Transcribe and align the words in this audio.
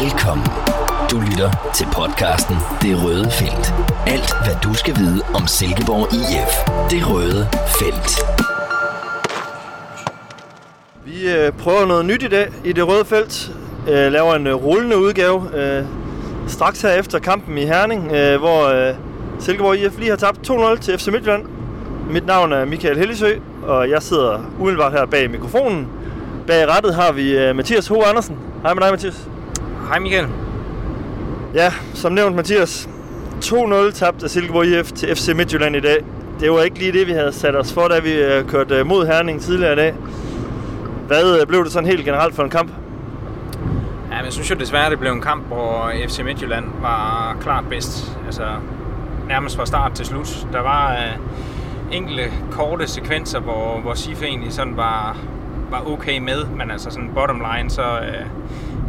Velkommen. 0.00 0.46
Du 1.10 1.20
lytter 1.20 1.72
til 1.74 1.86
podcasten 1.92 2.56
Det 2.82 3.04
Røde 3.04 3.30
Felt. 3.30 3.74
Alt, 4.06 4.30
hvad 4.44 4.56
du 4.64 4.74
skal 4.74 4.96
vide 4.96 5.22
om 5.34 5.46
Silkeborg 5.46 6.06
IF. 6.14 6.54
Det 6.90 7.10
Røde 7.10 7.48
Felt. 7.78 8.10
Vi 11.04 11.32
øh, 11.32 11.52
prøver 11.52 11.86
noget 11.86 12.04
nyt 12.04 12.22
i 12.22 12.28
dag 12.28 12.48
i 12.64 12.72
det 12.72 12.88
røde 12.88 13.04
felt. 13.04 13.52
Øh, 13.88 14.12
laver 14.12 14.34
en 14.34 14.46
øh, 14.46 14.54
rullende 14.54 14.98
udgave. 14.98 15.50
Øh, 15.54 15.84
straks 16.48 16.82
her 16.82 16.90
efter 16.90 17.18
kampen 17.18 17.58
i 17.58 17.64
Herning, 17.64 18.12
øh, 18.12 18.38
hvor 18.38 18.66
øh, 18.66 18.94
Silkeborg 19.40 19.76
IF 19.76 19.98
lige 19.98 20.10
har 20.10 20.16
tabt 20.16 20.50
2-0 20.50 20.80
til 20.80 20.98
FC 20.98 21.08
Midtjylland. 21.08 21.44
Mit 22.10 22.26
navn 22.26 22.52
er 22.52 22.64
Michael 22.64 22.98
Hellesø, 22.98 23.34
og 23.66 23.90
jeg 23.90 24.02
sidder 24.02 24.38
umiddelbart 24.60 24.92
her 24.92 25.06
bag 25.06 25.30
mikrofonen. 25.30 25.88
Bag 26.46 26.68
rettet 26.68 26.94
har 26.94 27.12
vi 27.12 27.38
øh, 27.38 27.56
Mathias 27.56 27.88
H. 27.88 27.92
Andersen. 28.06 28.36
Hej 28.62 28.74
med 28.74 28.82
dig, 28.82 28.90
Mathias. 28.90 29.28
Hej 29.92 29.98
Michael. 29.98 30.28
Ja, 31.54 31.72
som 31.94 32.12
nævnt, 32.12 32.36
Mathias. 32.36 32.88
2-0 33.44 33.90
tabt 33.90 34.22
af 34.22 34.30
Silkeborg 34.30 34.66
IF 34.66 34.92
til 34.92 35.16
FC 35.16 35.28
Midtjylland 35.28 35.76
i 35.76 35.80
dag. 35.80 36.04
Det 36.40 36.50
var 36.50 36.62
ikke 36.62 36.78
lige 36.78 36.92
det, 36.92 37.06
vi 37.06 37.12
havde 37.12 37.32
sat 37.32 37.56
os 37.56 37.72
for, 37.72 37.88
da 37.88 38.00
vi 38.00 38.12
øh, 38.12 38.48
kørte 38.48 38.74
øh, 38.74 38.86
mod 38.86 39.06
Herning 39.06 39.40
tidligere 39.40 39.72
i 39.72 39.76
dag. 39.76 39.94
Hvad 41.06 41.40
øh, 41.40 41.46
blev 41.46 41.64
det 41.64 41.72
sådan 41.72 41.88
helt 41.88 42.04
generelt 42.04 42.34
for 42.34 42.42
en 42.42 42.50
kamp? 42.50 42.70
Ja, 44.10 44.16
men 44.16 44.24
jeg 44.24 44.32
synes 44.32 44.50
jo 44.50 44.54
desværre, 44.54 44.90
det 44.90 44.98
blev 44.98 45.12
en 45.12 45.20
kamp, 45.20 45.46
hvor 45.46 45.92
FC 46.08 46.20
Midtjylland 46.24 46.64
var 46.80 47.36
klart 47.40 47.64
bedst. 47.70 48.18
Altså 48.26 48.44
nærmest 49.28 49.56
fra 49.56 49.66
start 49.66 49.92
til 49.92 50.06
slut. 50.06 50.46
Der 50.52 50.60
var 50.60 50.92
øh, 50.92 51.96
enkelte 51.96 52.32
korte 52.50 52.86
sekvenser, 52.86 53.40
hvor, 53.40 53.80
hvor 53.80 53.94
Sif 53.94 54.22
egentlig 54.22 54.52
sådan 54.52 54.76
var, 54.76 55.16
var 55.70 55.88
okay 55.88 56.18
med, 56.18 56.44
men 56.44 56.70
altså 56.70 56.90
sådan 56.90 57.10
bottom 57.14 57.42
line, 57.54 57.70
så, 57.70 57.82
øh, 57.82 58.26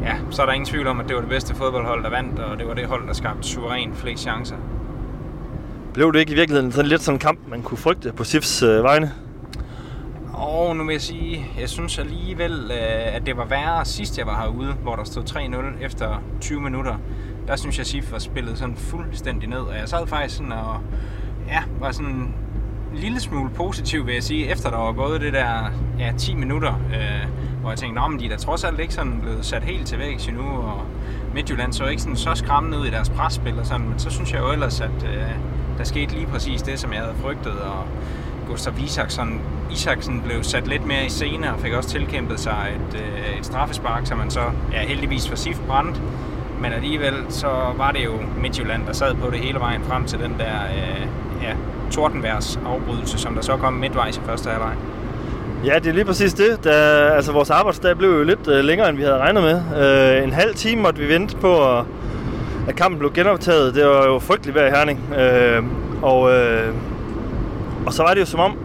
ja, 0.04 0.16
så 0.30 0.42
er 0.42 0.46
der 0.46 0.54
ingen 0.54 0.66
tvivl 0.66 0.88
om, 0.88 1.00
at 1.00 1.08
det 1.08 1.16
var 1.16 1.22
det 1.22 1.30
bedste 1.30 1.56
fodboldhold, 1.56 2.04
der 2.04 2.10
vandt, 2.10 2.40
og 2.40 2.60
det 2.60 2.68
var 2.68 2.74
det 2.74 2.86
hold, 2.86 3.08
der 3.08 3.14
skabte 3.14 3.48
suverænt 3.48 3.98
flest 3.98 4.24
chancer. 4.24 4.56
Blev 5.94 6.14
det 6.14 6.20
ikke 6.20 6.32
i 6.32 6.36
virkeligheden 6.36 6.72
sådan 6.72 6.90
lidt 6.90 7.02
sådan 7.02 7.16
en 7.16 7.20
kamp, 7.20 7.40
man 7.48 7.62
kunne 7.62 7.78
frygte 7.78 8.14
på 8.14 8.24
Sifs 8.24 8.64
øh, 8.64 8.84
vegne? 8.84 9.12
Og 10.34 10.76
nu 10.76 10.86
vil 10.86 10.94
jeg 10.94 11.02
sige, 11.02 11.46
jeg 11.60 11.70
synes 11.70 12.00
alligevel, 12.00 12.72
øh, 12.72 13.16
at 13.16 13.26
det 13.26 13.38
var 13.38 13.46
værre 13.46 13.86
sidst 13.86 14.18
jeg 14.18 14.28
var 14.28 14.42
herude, 14.42 14.74
hvor 14.74 14.96
der 14.96 15.04
stod 15.04 15.24
3-0 15.24 15.86
efter 15.86 16.24
20 16.42 16.62
minutter. 16.62 16.96
Der 17.48 17.56
synes 17.56 17.78
jeg, 17.78 17.86
Sif 17.86 18.12
var 18.12 18.20
spillet 18.20 18.58
sådan 18.58 18.76
fuldstændig 18.76 19.50
ned, 19.50 19.60
og 19.60 19.76
jeg 19.76 19.90
sad 19.90 20.08
faktisk 20.08 20.38
sådan 20.38 20.52
og 20.52 20.82
ja, 21.48 21.64
var 21.80 21.92
sådan 21.92 22.34
lille 22.94 23.20
smule 23.20 23.50
positiv, 23.50 24.06
vil 24.06 24.14
jeg 24.14 24.24
sige, 24.24 24.52
efter 24.52 24.70
der 24.70 24.78
var 24.78 24.92
gået 24.92 25.22
det 25.22 25.34
der 25.34 25.72
ja, 26.00 26.12
10 26.18 26.36
minutter, 26.36 26.74
øh, 26.74 27.28
hvor 27.62 27.70
jeg 27.70 27.80
tænkte, 27.80 28.02
at 28.02 28.20
de 28.20 28.26
er 28.26 28.30
da 28.30 28.36
trods 28.36 28.64
alt 28.64 28.80
ikke 28.80 28.94
sådan 28.94 29.20
blevet 29.22 29.46
sat 29.46 29.64
helt 29.64 29.88
til 29.88 30.00
vægs 30.00 30.28
endnu, 30.28 30.44
og 30.44 30.82
Midtjylland 31.34 31.74
så 31.74 31.86
ikke 31.86 32.02
sådan 32.02 32.16
så 32.16 32.36
skræmmende 32.36 32.80
ud 32.80 32.86
i 32.86 32.90
deres 32.90 33.10
presspil 33.10 33.60
og 33.60 33.66
sådan, 33.66 33.90
men 33.90 34.00
så 34.00 34.10
synes 34.10 34.34
jeg 34.34 34.40
jo 34.40 34.52
ellers, 34.52 34.82
at 34.82 35.04
øh, 35.04 35.30
der 35.78 35.84
skete 35.84 36.16
lige 36.16 36.28
præcis 36.28 36.62
det, 36.62 36.80
som 36.80 36.94
jeg 36.94 37.02
havde 37.02 37.16
frygtet, 37.22 37.60
og 37.60 37.86
Gustav 38.48 38.74
Isaksen, 38.80 39.42
Isaksen 39.72 40.22
blev 40.22 40.44
sat 40.44 40.68
lidt 40.68 40.86
mere 40.86 41.06
i 41.06 41.10
scene 41.10 41.54
og 41.54 41.60
fik 41.60 41.74
også 41.74 41.90
tilkæmpet 41.90 42.40
sig 42.40 42.76
et, 42.76 43.02
øh, 43.02 43.40
et 43.40 43.46
straffespark, 43.46 44.08
som 44.08 44.18
man 44.18 44.32
så 44.32 44.42
ja, 44.72 44.86
heldigvis 44.86 45.30
for 45.30 45.36
Sif 45.36 45.60
brændt. 45.68 46.02
Men 46.62 46.74
alligevel 46.74 47.14
så 47.30 47.74
var 47.78 47.92
det 47.92 48.06
jo 48.06 48.12
Midtjylland, 48.38 48.86
der 48.86 48.94
sad 48.94 49.16
på 49.16 49.30
det 49.30 49.40
hele 49.40 49.60
vejen 49.60 49.84
frem 49.84 50.06
til 50.06 50.20
den 50.20 50.36
der 50.40 50.64
øh, 50.64 51.08
ja, 51.44 51.56
tordenværs 51.92 52.60
afbrydelse, 52.66 53.18
som 53.18 53.36
der 53.36 53.42
så 53.42 53.58
kom 53.58 53.74
midtvejs 53.74 54.18
i 54.18 54.22
første 54.26 54.50
halvleg. 54.50 54.74
Ja, 55.66 55.80
det 55.80 55.88
er 55.88 55.94
lige 55.94 56.06
præcis 56.06 56.34
det. 56.34 56.64
Da, 56.64 56.70
altså, 57.10 57.32
vores 57.32 57.50
arbejdsdag 57.50 57.98
blev 57.98 58.10
jo 58.10 58.24
lidt 58.24 58.48
øh, 58.48 58.64
længere, 58.64 58.90
end 58.90 58.98
vi 58.98 59.04
havde 59.04 59.18
regnet 59.18 59.44
med. 59.44 59.62
Øh, 60.18 60.24
en 60.24 60.34
halv 60.34 60.56
time 60.56 60.82
måtte 60.82 61.02
vi 61.02 61.08
vente 61.14 61.38
på, 61.38 61.78
at, 61.78 61.86
at 62.68 62.76
kampen 62.76 63.00
blev 63.00 63.14
genoptaget. 63.14 63.76
Det 63.76 63.86
var 63.86 64.06
jo 64.06 64.20
frygteligt 64.20 64.56
vejr 64.56 64.68
i 64.68 64.70
Herning. 64.70 65.00
Øh, 65.20 65.64
og, 66.02 66.32
øh, 66.32 66.74
og 67.86 67.94
så 67.94 68.04
var 68.04 68.14
det 68.14 68.22
jo 68.22 68.26
som 68.26 68.40
om, 68.40 68.58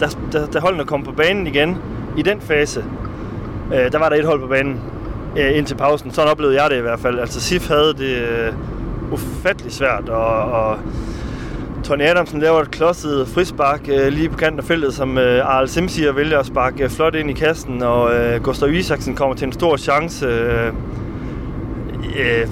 da, 0.00 0.06
da, 0.32 0.46
da 0.46 0.58
holdene 0.58 0.84
kom 0.84 1.02
på 1.02 1.12
banen 1.12 1.46
igen, 1.46 1.78
i 2.16 2.22
den 2.22 2.40
fase, 2.40 2.84
øh, 3.74 3.92
der 3.92 3.98
var 3.98 4.08
der 4.08 4.16
et 4.16 4.24
hold 4.24 4.40
på 4.40 4.46
banen 4.46 4.80
øh, 5.36 5.58
indtil 5.58 5.74
pausen. 5.74 6.10
Sådan 6.10 6.30
oplevede 6.30 6.62
jeg 6.62 6.70
det 6.70 6.78
i 6.78 6.80
hvert 6.80 7.00
fald. 7.00 7.18
Altså 7.18 7.40
Sif 7.40 7.68
havde 7.68 7.94
det 7.94 8.16
øh, 8.16 8.52
ufatteligt 9.12 9.74
svært, 9.74 10.08
og, 10.08 10.36
og 10.36 10.78
Tony 11.86 12.02
Adamsen 12.02 12.40
laver 12.40 12.60
et 12.60 12.70
klodset 12.70 13.28
frispark 13.28 13.80
øh, 13.88 14.08
lige 14.08 14.28
på 14.28 14.36
kanten 14.36 14.58
af 14.60 14.64
feltet, 14.64 14.94
som 14.94 15.18
øh, 15.18 15.56
Arl 15.56 15.68
Simsier 15.68 16.12
vælger 16.12 16.38
at 16.38 16.46
sparke 16.46 16.84
øh, 16.84 16.90
flot 16.90 17.14
ind 17.14 17.30
i 17.30 17.32
kassen, 17.32 17.82
og 17.82 18.14
øh, 18.14 18.42
Gustav 18.42 18.72
Isaksen 18.72 19.14
kommer 19.14 19.36
til 19.36 19.46
en 19.46 19.52
stor 19.52 19.76
chance. 19.76 20.26
Øh, 20.26 20.72
øh, 22.18 22.46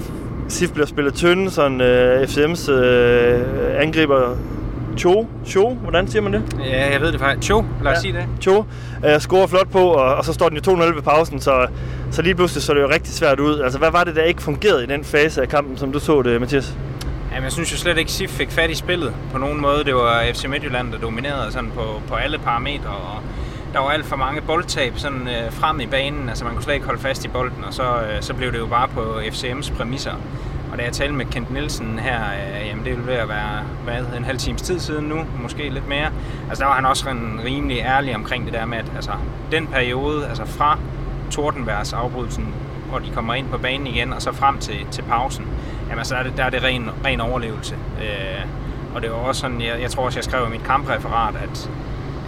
Sif 0.47 0.71
bliver 0.71 0.85
spillet 0.87 1.13
tynde, 1.13 1.51
sådan 1.51 1.81
øh, 1.81 2.21
FCM's 2.23 2.71
øh, 2.71 3.41
angriber 3.81 4.37
Cho, 4.97 5.27
Cho, 5.47 5.69
hvordan 5.69 6.07
siger 6.07 6.21
man 6.21 6.33
det? 6.33 6.43
Ja, 6.65 6.91
jeg 6.91 7.01
ved 7.01 7.11
det 7.11 7.19
faktisk. 7.19 7.47
Cho, 7.47 7.63
lad 7.83 7.91
os 7.91 7.95
Ja. 7.95 8.01
sige 8.01 8.13
det. 8.13 8.25
Cho 8.41 8.63
øh, 9.05 9.19
scorer 9.19 9.47
flot 9.47 9.69
på, 9.71 9.79
og, 9.79 10.15
og 10.15 10.25
så 10.25 10.33
står 10.33 10.49
den 10.49 10.57
jo 10.65 10.71
2-0 10.71 10.95
ved 10.95 11.01
pausen, 11.01 11.39
så, 11.39 11.67
så 12.11 12.21
lige 12.21 12.35
pludselig 12.35 12.63
så 12.63 12.73
det 12.73 12.81
jo 12.81 12.89
rigtig 12.89 13.13
svært 13.13 13.39
ud. 13.39 13.59
Altså, 13.59 13.79
hvad 13.79 13.91
var 13.91 14.03
det, 14.03 14.15
der 14.15 14.23
ikke 14.23 14.41
fungerede 14.41 14.83
i 14.83 14.87
den 14.87 15.03
fase 15.03 15.41
af 15.41 15.49
kampen, 15.49 15.77
som 15.77 15.91
du 15.91 15.99
så 15.99 16.21
det, 16.21 16.41
Mathias? 16.41 16.77
Jamen, 17.35 17.43
jeg 17.43 17.51
synes 17.51 17.71
jo 17.71 17.77
slet 17.77 17.97
ikke, 17.97 18.11
Sif 18.11 18.29
fik 18.29 18.51
fat 18.51 18.69
i 18.69 18.75
spillet 18.75 19.13
på 19.31 19.37
nogen 19.37 19.61
måde. 19.61 19.83
Det 19.83 19.95
var 19.95 20.23
FC 20.33 20.45
Midtjylland, 20.45 20.91
der 20.91 20.99
dominerede 20.99 21.51
sådan 21.51 21.71
på, 21.71 22.01
på 22.07 22.15
alle 22.15 22.37
parametre, 22.37 22.89
og 22.89 23.21
der 23.73 23.79
var 23.79 23.89
alt 23.89 24.05
for 24.05 24.15
mange 24.15 24.41
boldtab 24.41 24.93
sådan, 24.97 25.27
øh, 25.27 25.51
frem 25.51 25.79
i 25.79 25.85
banen. 25.85 26.29
Altså, 26.29 26.45
man 26.45 26.53
kunne 26.53 26.63
slet 26.63 26.73
ikke 26.73 26.85
holde 26.85 27.01
fast 27.01 27.25
i 27.25 27.27
bolden, 27.27 27.63
og 27.63 27.73
så, 27.73 27.83
øh, 27.83 28.21
så 28.21 28.33
blev 28.33 28.51
det 28.51 28.59
jo 28.59 28.65
bare 28.65 28.87
på 28.87 29.19
FCM's 29.19 29.77
præmisser. 29.77 30.11
Og 30.71 30.77
da 30.77 30.83
jeg 30.83 30.93
talte 30.93 31.13
med 31.13 31.25
Kent 31.25 31.51
Nielsen 31.51 31.99
her, 31.99 32.21
øh, 32.21 32.67
jamen 32.67 32.85
det 32.85 32.91
ville 32.91 33.07
ved 33.07 33.13
at 33.13 33.29
være 33.29 33.63
hvad, 33.83 34.17
en 34.17 34.25
halv 34.25 34.37
times 34.37 34.61
tid 34.61 34.79
siden 34.79 35.05
nu, 35.05 35.25
måske 35.41 35.69
lidt 35.69 35.87
mere. 35.87 36.11
Altså 36.49 36.63
der 36.63 36.67
var 36.67 36.75
han 36.75 36.85
også 36.85 37.05
rimelig 37.45 37.79
ærlig 37.79 38.15
omkring 38.15 38.45
det 38.45 38.53
der 38.53 38.65
med, 38.65 38.77
at 38.77 38.91
altså, 38.95 39.11
den 39.51 39.67
periode, 39.67 40.27
altså 40.27 40.45
fra 40.45 40.79
Tordenværs 41.31 41.93
afbrydelsen, 41.93 42.53
hvor 42.89 42.99
de 42.99 43.11
kommer 43.13 43.33
ind 43.33 43.49
på 43.49 43.57
banen 43.57 43.87
igen, 43.87 44.13
og 44.13 44.21
så 44.21 44.31
frem 44.31 44.57
til, 44.57 44.87
til 44.91 45.01
pausen, 45.01 45.45
jamen 45.89 45.99
altså, 45.99 46.09
så 46.09 46.15
er 46.15 46.23
det, 46.23 46.33
der 46.37 46.43
er 46.43 46.49
det 46.49 46.63
ren, 46.63 46.89
ren 47.05 47.21
overlevelse. 47.21 47.75
Øh, 48.01 48.45
og 48.95 49.01
det 49.01 49.11
var 49.11 49.17
også 49.17 49.41
sådan, 49.41 49.61
jeg, 49.61 49.81
jeg 49.81 49.91
tror 49.91 50.05
også, 50.05 50.19
jeg 50.19 50.23
skrev 50.23 50.47
i 50.47 50.51
mit 50.51 50.63
kampreferat, 50.63 51.35
at, 51.35 51.69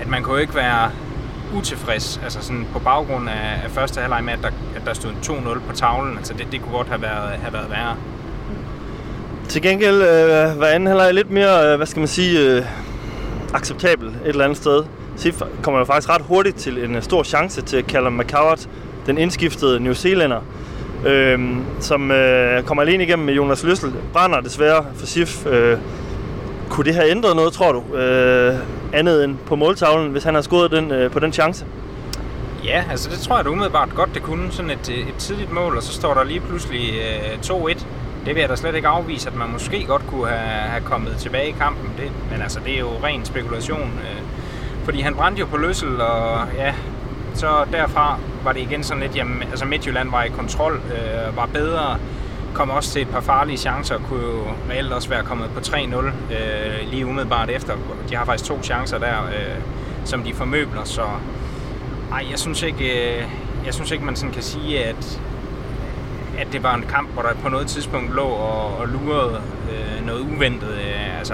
at 0.01 0.07
man 0.07 0.23
kunne 0.23 0.41
ikke 0.41 0.55
være 0.55 0.91
utilfreds, 1.55 2.19
altså 2.23 2.41
sådan 2.41 2.67
på 2.73 2.79
baggrund 2.79 3.29
af, 3.29 3.61
af 3.63 3.71
første 3.71 4.01
halvleg 4.01 4.23
med, 4.23 4.33
at 4.33 4.39
der, 4.41 4.47
at 4.75 4.81
der 4.85 4.93
stod 4.93 5.11
2-0 5.11 5.59
på 5.69 5.75
tavlen. 5.75 6.17
Altså 6.17 6.33
det, 6.33 6.47
det 6.51 6.61
kunne 6.61 6.77
godt 6.77 6.87
have 6.87 7.01
været, 7.01 7.29
have 7.29 7.53
været 7.53 7.69
værre. 7.69 7.95
Til 9.49 9.61
gengæld 9.61 9.95
øh, 9.95 10.59
var 10.59 10.65
anden 10.65 10.87
halvleg 10.87 11.13
lidt 11.13 11.31
mere, 11.31 11.71
øh, 11.71 11.75
hvad 11.77 11.87
skal 11.87 11.99
man 11.99 12.07
sige, 12.07 12.39
øh, 12.39 12.65
acceptabel 13.53 14.07
et 14.07 14.15
eller 14.25 14.43
andet 14.43 14.57
sted. 14.57 14.83
Sif 15.15 15.41
kommer 15.63 15.79
jo 15.79 15.85
faktisk 15.85 16.09
ret 16.09 16.21
hurtigt 16.21 16.55
til 16.55 16.83
en 16.83 16.95
øh, 16.95 17.03
stor 17.03 17.23
chance 17.23 17.61
til 17.61 17.83
Callum 17.83 18.13
McCowart, 18.13 18.69
den 19.05 19.17
indskiftede 19.17 19.79
New 19.79 19.93
Zealander, 19.93 20.41
øh, 21.05 21.39
som 21.79 22.11
øh, 22.11 22.63
kommer 22.63 22.83
alene 22.83 23.03
igennem 23.03 23.25
med 23.25 23.33
Jonas 23.33 23.63
Løssel. 23.63 23.93
Brænder 24.13 24.39
desværre 24.39 24.85
for 24.95 25.05
Sif. 25.05 25.45
Øh, 25.45 25.77
kunne 26.69 26.85
det 26.85 26.95
have 26.95 27.11
ændret 27.11 27.35
noget, 27.35 27.53
tror 27.53 27.71
du, 27.71 27.97
øh, 27.97 28.55
andet 28.93 29.23
end 29.23 29.37
på 29.45 29.55
måltavlen, 29.55 30.11
hvis 30.11 30.23
han 30.23 30.33
har 30.33 30.41
scoret 30.41 30.71
den, 30.71 30.91
øh, 30.91 31.11
på 31.11 31.19
den 31.19 31.33
chance? 31.33 31.65
Ja, 32.65 32.83
altså 32.91 33.09
det 33.09 33.19
tror 33.19 33.35
jeg 33.35 33.45
da 33.45 33.49
umiddelbart 33.49 33.89
godt, 33.95 34.13
det 34.13 34.23
kunne. 34.23 34.51
Sådan 34.51 34.71
et, 34.71 34.89
øh, 34.89 34.97
et 34.97 35.15
tidligt 35.17 35.51
mål, 35.51 35.77
og 35.77 35.83
så 35.83 35.93
står 35.93 36.13
der 36.13 36.23
lige 36.23 36.39
pludselig 36.39 36.93
øh, 36.93 37.39
2-1. 37.43 37.85
Det 38.25 38.35
vil 38.35 38.41
jeg 38.41 38.49
da 38.49 38.55
slet 38.55 38.75
ikke 38.75 38.87
afvise, 38.87 39.29
at 39.29 39.35
man 39.35 39.49
måske 39.49 39.85
godt 39.87 40.07
kunne 40.07 40.27
have, 40.27 40.69
have 40.69 40.83
kommet 40.83 41.15
tilbage 41.17 41.49
i 41.49 41.55
kampen. 41.59 41.91
Det, 41.97 42.11
men 42.31 42.41
altså, 42.41 42.59
det 42.65 42.75
er 42.75 42.79
jo 42.79 42.89
ren 43.03 43.25
spekulation. 43.25 43.79
Øh, 44.03 44.21
fordi 44.83 45.01
han 45.01 45.15
brændte 45.15 45.39
jo 45.39 45.45
på 45.45 45.57
løssel, 45.57 46.01
og 46.01 46.47
ja, 46.57 46.73
så 47.33 47.47
derfra 47.71 48.19
var 48.47 48.53
det 48.53 48.61
igen 48.61 48.83
sådan 48.83 49.03
lidt, 49.03 49.15
jamen, 49.15 49.43
altså 49.43 49.65
Midtjylland 49.65 50.11
var 50.11 50.23
i 50.23 50.29
kontrol, 50.29 50.73
øh, 50.73 51.37
var 51.37 51.45
bedre, 51.45 51.97
kom 52.53 52.69
også 52.69 52.91
til 52.91 53.01
et 53.01 53.07
par 53.07 53.19
farlige 53.19 53.57
chancer, 53.57 53.97
kunne 53.97 54.23
jo 54.23 54.43
reelt 54.69 54.93
også 54.93 55.09
være 55.09 55.23
kommet 55.23 55.49
på 55.49 55.59
3-0 55.59 55.95
øh, 55.95 56.11
lige 56.91 57.05
umiddelbart 57.05 57.49
efter. 57.49 57.73
De 58.09 58.15
har 58.15 58.25
faktisk 58.25 58.49
to 58.49 58.63
chancer 58.63 58.97
der, 58.97 59.25
øh, 59.25 59.61
som 60.05 60.23
de 60.23 60.33
formøbler, 60.33 60.83
så 60.83 61.01
ej, 62.11 62.25
jeg 62.31 62.39
synes 62.39 62.63
ikke, 62.63 63.17
øh, 63.17 63.23
jeg 63.65 63.73
synes 63.73 63.91
ikke 63.91 64.05
man 64.05 64.15
sådan 64.15 64.33
kan 64.33 64.43
sige, 64.43 64.83
at, 64.83 65.21
at 66.37 66.47
det 66.51 66.63
var 66.63 66.75
en 66.75 66.85
kamp, 66.89 67.13
hvor 67.13 67.21
der 67.21 67.33
på 67.33 67.49
noget 67.49 67.67
tidspunkt 67.67 68.15
lå 68.15 68.25
og, 68.25 68.77
og 68.77 68.87
lurede 68.87 69.41
øh, 69.71 70.05
noget 70.05 70.19
uventet. 70.19 70.69
Øh, 70.69 71.19
altså, 71.19 71.33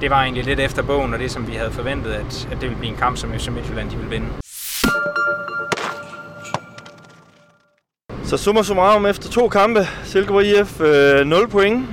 det 0.00 0.10
var 0.10 0.22
egentlig 0.22 0.44
lidt 0.44 0.60
efter 0.60 0.82
bogen, 0.82 1.14
og 1.14 1.20
det 1.20 1.30
som 1.30 1.48
vi 1.48 1.52
havde 1.52 1.70
forventet, 1.70 2.10
at, 2.10 2.48
at 2.52 2.60
det 2.60 2.62
ville 2.62 2.78
blive 2.78 2.92
en 2.92 2.98
kamp, 2.98 3.16
som 3.16 3.32
FC 3.32 3.48
Midtjylland 3.48 3.90
de 3.90 3.96
ville 3.96 4.10
vinde. 4.10 4.26
Så 8.30 8.36
summa 8.36 8.62
summarum 8.62 9.06
efter 9.06 9.30
to 9.30 9.48
kampe, 9.48 9.80
Silkeborg 10.04 10.44
IF 10.44 10.80
øh, 10.80 11.26
0 11.26 11.48
point. 11.48 11.86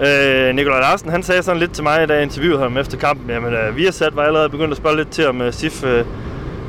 Øh, 0.00 0.54
Nikolaj 0.54 0.80
Larsen, 0.80 1.10
han 1.10 1.22
sagde 1.22 1.42
sådan 1.42 1.60
lidt 1.60 1.72
til 1.72 1.82
mig, 1.82 2.08
da 2.08 2.14
jeg 2.14 2.22
interviewede 2.22 2.58
ham 2.58 2.76
efter 2.76 2.98
kampen, 2.98 3.30
jamen 3.30 3.52
øh, 3.52 3.76
vi 3.76 3.84
har 3.84 3.90
sat 3.90 4.16
var 4.16 4.22
allerede 4.22 4.48
begyndt 4.48 4.70
at 4.70 4.76
spørge 4.76 4.96
lidt 4.96 5.10
til, 5.10 5.28
om 5.28 5.42
øh, 5.42 5.52
SIF 5.52 5.84
øh, 5.84 6.04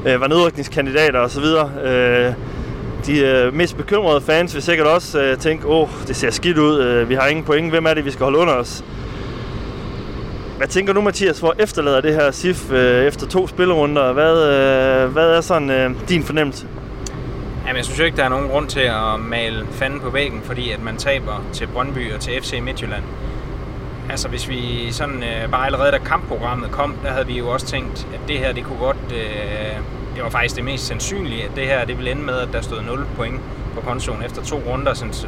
øh, 0.05 0.21
var 0.21 0.27
nedrykningskandidater 0.27 1.19
og 1.19 1.29
så 1.29 1.41
videre. 1.41 1.71
Øh, 1.83 2.33
de 3.05 3.19
øh, 3.19 3.53
mest 3.53 3.77
bekymrede 3.77 4.21
fans 4.21 4.55
vil 4.55 4.63
sikkert 4.63 4.87
også 4.87 5.21
øh, 5.21 5.37
tænke, 5.37 5.67
åh, 5.67 5.81
oh, 5.81 5.89
det 6.07 6.15
ser 6.15 6.29
skidt 6.29 6.57
ud, 6.57 6.81
øh, 6.81 7.09
vi 7.09 7.15
har 7.15 7.27
ingen 7.27 7.45
point, 7.45 7.69
hvem 7.69 7.85
er 7.85 7.93
det, 7.93 8.05
vi 8.05 8.11
skal 8.11 8.23
holde 8.23 8.39
under 8.39 8.53
os? 8.53 8.83
Hvad 10.57 10.67
tænker 10.67 10.93
du, 10.93 11.01
Mathias, 11.01 11.39
hvor 11.39 11.55
efterlader 11.59 12.01
det 12.01 12.13
her 12.13 12.31
SIF 12.31 12.71
øh, 12.71 13.05
efter 13.05 13.27
to 13.27 13.47
spillerunder? 13.47 14.13
Hvad, 14.13 14.33
øh, 14.33 15.11
hvad 15.11 15.27
er 15.29 15.41
sådan 15.41 15.69
øh, 15.69 15.91
din 16.09 16.23
fornemmelse? 16.23 16.67
Jamen, 17.65 17.77
jeg 17.77 17.85
synes 17.85 17.99
jo 17.99 18.03
ikke, 18.03 18.17
der 18.17 18.23
er 18.23 18.29
nogen 18.29 18.49
grund 18.49 18.67
til 18.67 18.79
at 18.79 19.19
male 19.19 19.67
fanden 19.71 19.99
på 19.99 20.09
væggen, 20.09 20.41
fordi 20.43 20.71
at 20.71 20.83
man 20.83 20.97
taber 20.97 21.43
til 21.53 21.67
Brøndby 21.67 22.13
og 22.13 22.19
til 22.19 22.41
FC 22.41 22.59
Midtjylland. 22.63 23.03
Altså, 24.09 24.27
hvis 24.27 24.49
vi 24.49 24.91
sådan 24.91 25.23
øh, 25.23 25.51
bare 25.51 25.65
allerede 25.65 25.91
da 25.91 25.97
kampprogrammet 25.97 26.71
kom, 26.71 26.95
der 27.03 27.11
havde 27.11 27.27
vi 27.27 27.37
jo 27.37 27.49
også 27.49 27.65
tænkt, 27.65 28.07
at 28.13 28.19
det 28.27 28.39
her, 28.39 28.53
det 28.53 28.63
kunne 28.63 28.79
godt... 28.79 28.97
Øh, 29.13 29.77
det 30.15 30.23
var 30.23 30.29
faktisk 30.29 30.55
det 30.55 30.63
mest 30.63 30.87
sandsynlige, 30.87 31.43
at 31.43 31.51
det 31.55 31.67
her, 31.67 31.85
det 31.85 31.97
ville 31.97 32.11
ende 32.11 32.21
med, 32.21 32.33
at 32.33 32.49
der 32.53 32.61
stod 32.61 32.81
0 32.81 33.05
point 33.15 33.41
på 33.75 33.81
kontoen 33.81 34.23
efter 34.23 34.43
to 34.43 34.61
runder. 34.67 34.93
Så, 34.93 35.27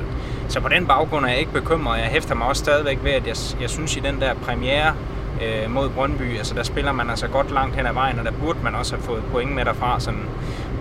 så 0.49 0.59
på 0.59 0.69
den 0.69 0.87
baggrund 0.87 1.25
er 1.25 1.29
jeg 1.29 1.39
ikke 1.39 1.51
bekymret. 1.51 1.99
Jeg 1.99 2.07
hæfter 2.07 2.35
mig 2.35 2.47
også 2.47 2.63
stadigvæk 2.63 2.99
ved, 3.03 3.11
at 3.11 3.27
jeg, 3.27 3.35
jeg 3.61 3.69
synes 3.69 3.97
i 3.97 3.99
den 3.99 4.21
der 4.21 4.33
premiere 4.33 4.95
øh, 5.41 5.71
mod 5.71 5.89
Brøndby, 5.89 6.37
altså 6.37 6.55
der 6.55 6.63
spiller 6.63 6.91
man 6.91 7.09
altså 7.09 7.27
godt 7.27 7.51
langt 7.51 7.75
hen 7.75 7.85
ad 7.85 7.93
vejen, 7.93 8.19
og 8.19 8.25
der 8.25 8.31
burde 8.31 8.59
man 8.63 8.75
også 8.75 8.95
have 8.95 9.03
fået 9.03 9.23
point 9.31 9.55
med 9.55 9.65
derfra, 9.65 9.99
sådan 9.99 10.25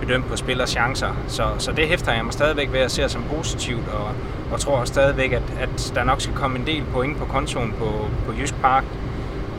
bedømt 0.00 0.28
på 0.28 0.36
spillers 0.36 0.70
chancer. 0.70 1.16
Så, 1.28 1.44
så 1.58 1.72
det 1.72 1.88
hæfter 1.88 2.12
jeg 2.12 2.24
mig 2.24 2.32
stadigvæk 2.32 2.72
ved 2.72 2.80
at 2.80 2.90
se 2.90 3.08
som 3.08 3.24
positivt, 3.36 3.88
og, 3.88 4.08
og 4.52 4.60
tror 4.60 4.76
også 4.76 4.92
stadigvæk, 4.92 5.32
at, 5.32 5.42
at 5.60 5.92
der 5.94 6.04
nok 6.04 6.20
skal 6.20 6.34
komme 6.34 6.58
en 6.58 6.66
del 6.66 6.84
point 6.92 7.18
på 7.18 7.24
kontoen 7.24 7.74
på, 7.78 8.08
på 8.26 8.32
Jysk 8.40 8.54
Park. 8.54 8.84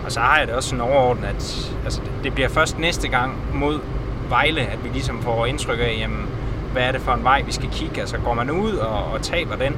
Og 0.05 0.11
så 0.11 0.19
har 0.19 0.37
jeg 0.37 0.47
det 0.47 0.55
også 0.55 0.69
sådan 0.69 0.81
overordnet, 0.81 1.25
at 1.25 1.73
altså, 1.83 2.01
det 2.23 2.33
bliver 2.33 2.49
først 2.49 2.79
næste 2.79 3.07
gang 3.07 3.37
mod 3.53 3.79
Vejle, 4.29 4.61
at 4.61 4.83
vi 4.83 4.89
ligesom 4.89 5.21
får 5.21 5.45
indtryk 5.45 5.79
af, 5.79 5.95
jamen, 5.99 6.25
hvad 6.73 6.83
er 6.83 6.91
det 6.91 7.01
for 7.01 7.11
en 7.11 7.23
vej, 7.23 7.41
vi 7.41 7.51
skal 7.51 7.69
kigge? 7.71 8.01
Altså 8.01 8.17
går 8.17 8.33
man 8.33 8.51
ud 8.51 8.71
og, 8.71 9.11
og 9.13 9.21
taber 9.21 9.55
den, 9.55 9.75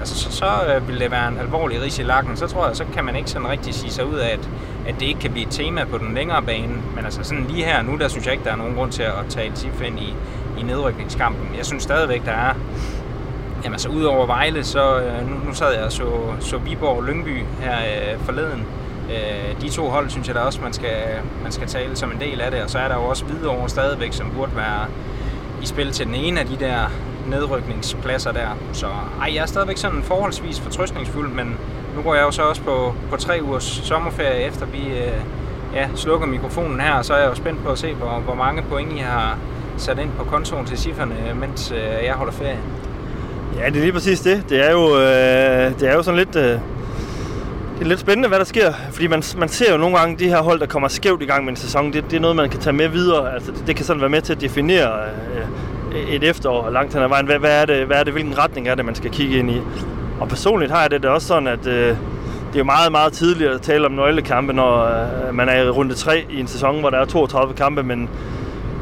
altså, 0.00 0.14
så, 0.14 0.32
så 0.32 0.46
øh, 0.74 0.88
vil 0.88 1.00
det 1.00 1.10
være 1.10 1.28
en 1.28 1.38
alvorlig 1.38 1.82
ris 1.82 1.98
i 1.98 2.02
lakken. 2.02 2.36
Så 2.36 2.46
tror 2.46 2.66
jeg, 2.66 2.76
så 2.76 2.84
kan 2.94 3.04
man 3.04 3.16
ikke 3.16 3.30
sådan 3.30 3.48
rigtig 3.48 3.74
sige 3.74 3.90
sig 3.90 4.06
ud 4.06 4.16
af, 4.16 4.28
at, 4.28 4.48
at 4.88 4.94
det 5.00 5.06
ikke 5.06 5.20
kan 5.20 5.30
blive 5.32 5.46
et 5.46 5.52
tema 5.52 5.84
på 5.84 5.98
den 5.98 6.14
længere 6.14 6.42
bane. 6.42 6.74
Men 6.94 7.04
altså 7.04 7.22
sådan 7.22 7.46
lige 7.48 7.64
her 7.64 7.82
nu, 7.82 7.96
der 7.96 8.08
synes 8.08 8.26
jeg 8.26 8.32
ikke, 8.32 8.44
der 8.44 8.52
er 8.52 8.56
nogen 8.56 8.74
grund 8.74 8.92
til 8.92 9.02
at 9.02 9.24
tage 9.28 9.52
TIF 9.54 9.82
ind 9.82 9.98
i, 9.98 10.14
i 10.58 10.62
nedrykningskampen. 10.62 11.48
Jeg 11.56 11.66
synes 11.66 11.82
stadigvæk, 11.82 12.24
der 12.24 12.32
er 12.32 12.54
Jamen 13.64 13.74
altså, 13.74 13.88
udover 13.88 14.26
Vejle, 14.26 14.64
så 14.64 15.00
øh, 15.00 15.30
nu, 15.30 15.36
nu 15.46 15.54
sad 15.54 15.74
jeg 15.74 15.82
og 15.82 15.92
så, 15.92 16.04
så 16.40 16.58
Viborg 16.58 16.96
og 16.96 17.04
Lyngby 17.04 17.44
her 17.60 17.76
øh, 17.78 18.20
forleden. 18.20 18.66
Øh, 19.10 19.60
de 19.60 19.68
to 19.68 19.88
hold, 19.88 20.10
synes 20.10 20.28
jeg 20.28 20.34
da 20.34 20.40
også, 20.40 20.60
man 20.62 20.72
skal, 20.72 20.96
man 21.42 21.52
skal 21.52 21.66
tale 21.66 21.96
som 21.96 22.12
en 22.12 22.20
del 22.20 22.40
af 22.40 22.50
det. 22.50 22.62
Og 22.62 22.70
så 22.70 22.78
er 22.78 22.88
der 22.88 22.94
jo 22.94 23.02
også 23.02 23.24
Hvidovre 23.24 23.68
stadigvæk, 23.68 24.12
som 24.12 24.30
burde 24.36 24.56
være 24.56 24.86
i 25.62 25.66
spil 25.66 25.92
til 25.92 26.06
den 26.06 26.14
ene 26.14 26.40
af 26.40 26.46
de 26.46 26.56
der 26.56 26.90
nedrykningspladser 27.26 28.32
der. 28.32 28.48
Så 28.72 28.86
ej, 29.20 29.34
jeg 29.34 29.42
er 29.42 29.46
stadigvæk 29.46 29.76
sådan 29.76 30.02
forholdsvis 30.02 30.60
fortrøstningsfuld, 30.60 31.28
men 31.28 31.56
nu 31.96 32.02
går 32.02 32.14
jeg 32.14 32.22
jo 32.22 32.30
så 32.30 32.42
også 32.42 32.62
på, 32.62 32.94
på 33.10 33.16
tre 33.16 33.40
ugers 33.42 33.80
sommerferie, 33.84 34.46
efter 34.46 34.66
vi 34.66 34.78
øh, 34.78 35.12
ja, 35.74 35.88
slukker 35.94 36.26
mikrofonen 36.26 36.80
her, 36.80 37.02
så 37.02 37.14
er 37.14 37.18
jeg 37.18 37.28
jo 37.30 37.34
spændt 37.34 37.64
på 37.64 37.70
at 37.70 37.78
se, 37.78 37.94
hvor, 37.94 38.20
hvor 38.24 38.34
mange 38.34 38.62
point 38.62 38.92
I 38.92 38.98
har 38.98 39.38
sat 39.76 39.98
ind 39.98 40.10
på 40.18 40.24
kontoen 40.24 40.66
til 40.66 40.78
cifrene, 40.78 41.14
øh, 41.30 41.40
mens 41.40 41.72
øh, 41.72 42.04
jeg 42.04 42.14
holder 42.14 42.32
ferie. 42.32 42.58
Ja, 43.58 43.66
det 43.66 43.76
er 43.76 43.80
lige 43.80 43.92
præcis 43.92 44.20
det. 44.20 44.44
Det 44.48 44.68
er 44.68 44.70
jo, 44.70 44.96
øh, 44.96 45.80
det 45.80 45.88
er 45.88 45.94
jo 45.94 46.02
sådan 46.02 46.18
lidt... 46.18 46.36
Øh, 46.36 46.58
det 47.78 47.86
er 47.86 47.88
lidt 47.88 48.00
spændende, 48.00 48.28
hvad 48.28 48.38
der 48.38 48.44
sker, 48.44 48.72
fordi 48.92 49.06
man, 49.06 49.22
man 49.36 49.48
ser 49.48 49.72
jo 49.72 49.78
nogle 49.78 49.98
gange 49.98 50.18
de 50.18 50.28
her 50.28 50.42
hold, 50.42 50.60
der 50.60 50.66
kommer 50.66 50.88
skævt 50.88 51.22
i 51.22 51.26
gang 51.26 51.44
med 51.44 51.52
en 51.52 51.56
sæson. 51.56 51.92
Det, 51.92 52.04
det 52.10 52.16
er 52.16 52.20
noget, 52.20 52.36
man 52.36 52.50
kan 52.50 52.60
tage 52.60 52.72
med 52.72 52.88
videre. 52.88 53.34
Altså, 53.34 53.52
det, 53.52 53.66
det 53.66 53.76
kan 53.76 53.84
sådan 53.84 54.00
være 54.00 54.10
med 54.10 54.22
til 54.22 54.32
at 54.32 54.40
definere 54.40 55.04
øh, 55.04 55.46
et 56.08 56.24
efterår 56.24 56.70
langt 56.70 56.94
hen 56.94 57.02
ad 57.02 57.08
vejen. 57.08 57.26
Hvad, 57.26 57.38
hvad, 57.38 57.62
er 57.62 57.66
det, 57.66 57.86
hvad 57.86 58.00
er 58.00 58.04
det, 58.04 58.12
hvilken 58.12 58.38
retning 58.38 58.68
er 58.68 58.74
det, 58.74 58.84
man 58.84 58.94
skal 58.94 59.10
kigge 59.10 59.38
ind 59.38 59.50
i? 59.50 59.60
Og 60.20 60.28
personligt 60.28 60.72
har 60.72 60.80
jeg 60.80 60.90
det, 60.90 61.02
det 61.02 61.10
også 61.10 61.26
sådan, 61.26 61.48
at 61.48 61.66
øh, 61.66 61.96
det 62.48 62.54
er 62.54 62.58
jo 62.58 62.64
meget, 62.64 62.92
meget 62.92 63.12
tidligt 63.12 63.50
at 63.50 63.62
tale 63.62 63.86
om 63.86 63.92
nøglekampe, 63.92 64.52
når 64.52 64.84
øh, 64.84 65.34
man 65.34 65.48
er 65.48 65.62
i 65.62 65.68
runde 65.68 65.94
3 65.94 66.24
i 66.30 66.40
en 66.40 66.46
sæson, 66.46 66.80
hvor 66.80 66.90
der 66.90 66.98
er 66.98 67.04
32 67.04 67.54
kampe, 67.54 67.82
men 67.82 68.08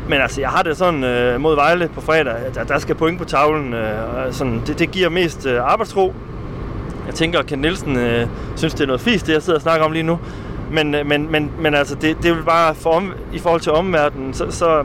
men 0.09 0.21
altså, 0.21 0.41
jeg 0.41 0.51
har 0.51 0.63
det 0.63 0.77
sådan 0.77 1.05
øh, 1.05 1.41
mod 1.41 1.55
Vejle 1.55 1.91
på 1.95 2.01
fredag, 2.01 2.35
at 2.57 2.69
der 2.69 2.79
skal 2.79 2.95
point 2.95 3.19
på 3.19 3.25
tavlen. 3.25 3.75
Øh, 3.75 4.33
sådan, 4.33 4.63
det, 4.67 4.79
det 4.79 4.91
giver 4.91 5.09
mest 5.09 5.47
øh, 5.47 5.73
arbejdsro. 5.73 6.15
Jeg 7.07 7.15
tænker, 7.15 7.39
at 7.39 7.47
Ken 7.47 7.59
Nielsen 7.59 7.97
øh, 7.97 8.27
synes, 8.57 8.75
det 8.75 8.81
er 8.81 8.87
noget 8.87 9.01
fisk, 9.01 9.27
det 9.27 9.33
jeg 9.33 9.43
sidder 9.43 9.59
og 9.59 9.63
snakker 9.63 9.87
om 9.87 9.93
lige 9.93 10.03
nu. 10.03 10.19
Men, 10.73 10.95
øh, 10.95 11.07
men, 11.07 11.33
men, 11.33 11.51
men 11.61 11.75
altså, 11.75 11.95
det, 11.95 12.17
det 12.23 12.37
vil 12.37 12.43
bare 12.43 12.75
for 12.75 12.91
om, 12.91 13.13
i 13.33 13.39
forhold 13.39 13.61
til 13.61 13.73
omverdenen, 13.73 14.35
så, 14.35 14.51
så, 14.51 14.85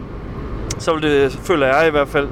så 0.84 0.94
vil 0.94 1.04
det, 1.04 1.40
føler 1.44 1.68
jeg 1.68 1.88
i 1.88 1.92
hvert 1.92 2.08
fald, 2.08 2.28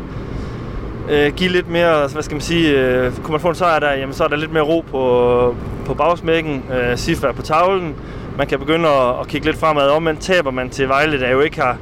øh, 1.09 1.33
give 1.33 1.49
lidt 1.49 1.69
mere, 1.69 2.07
hvad 2.07 2.23
skal 2.23 2.35
man 2.35 2.41
sige, 2.41 2.79
øh, 2.79 3.15
kunne 3.15 3.31
man 3.31 3.39
få 3.39 3.49
en 3.49 3.55
sejr 3.55 3.79
der, 3.79 3.91
jamen 3.91 4.13
så 4.13 4.23
er 4.23 4.27
der 4.27 4.35
lidt 4.35 4.53
mere 4.53 4.63
ro 4.63 4.85
på, 4.91 5.55
på 5.85 5.93
bagsmækken, 5.93 6.63
øh, 6.73 6.97
Sif 6.97 7.23
er 7.23 7.31
på 7.31 7.41
tavlen, 7.41 7.95
man 8.37 8.47
kan 8.47 8.59
begynde 8.59 8.89
at, 8.89 9.19
at 9.19 9.27
kigge 9.27 9.45
lidt 9.47 9.57
fremad, 9.57 9.89
om 9.89 10.03
man 10.03 10.17
taber 10.17 10.51
man 10.51 10.69
til 10.69 10.87
Vejle, 10.87 11.19
der 11.19 11.29
jo 11.29 11.39
ikke 11.39 11.61
har, 11.61 11.77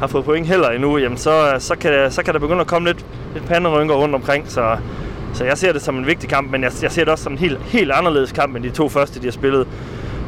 har 0.00 0.06
fået 0.06 0.24
point 0.24 0.46
heller 0.46 0.70
endnu, 0.70 0.98
jamen 0.98 1.18
så, 1.18 1.54
så, 1.58 1.76
kan, 1.76 2.10
så 2.10 2.22
kan 2.22 2.34
der 2.34 2.40
begynde 2.40 2.60
at 2.60 2.66
komme 2.66 2.88
lidt, 2.88 3.04
lidt 3.34 3.46
panderynker 3.46 3.94
rundt 3.94 4.14
omkring, 4.14 4.44
så, 4.50 4.76
så 5.34 5.44
jeg 5.44 5.58
ser 5.58 5.72
det 5.72 5.82
som 5.82 5.98
en 5.98 6.06
vigtig 6.06 6.28
kamp, 6.28 6.50
men 6.50 6.62
jeg, 6.62 6.72
jeg 6.82 6.92
ser 6.92 7.04
det 7.04 7.12
også 7.12 7.24
som 7.24 7.32
en 7.32 7.38
helt, 7.38 7.58
helt 7.62 7.92
anderledes 7.92 8.32
kamp 8.32 8.56
end 8.56 8.64
de 8.64 8.70
to 8.70 8.88
første, 8.88 9.20
de 9.20 9.24
har 9.24 9.32
spillet. 9.32 9.66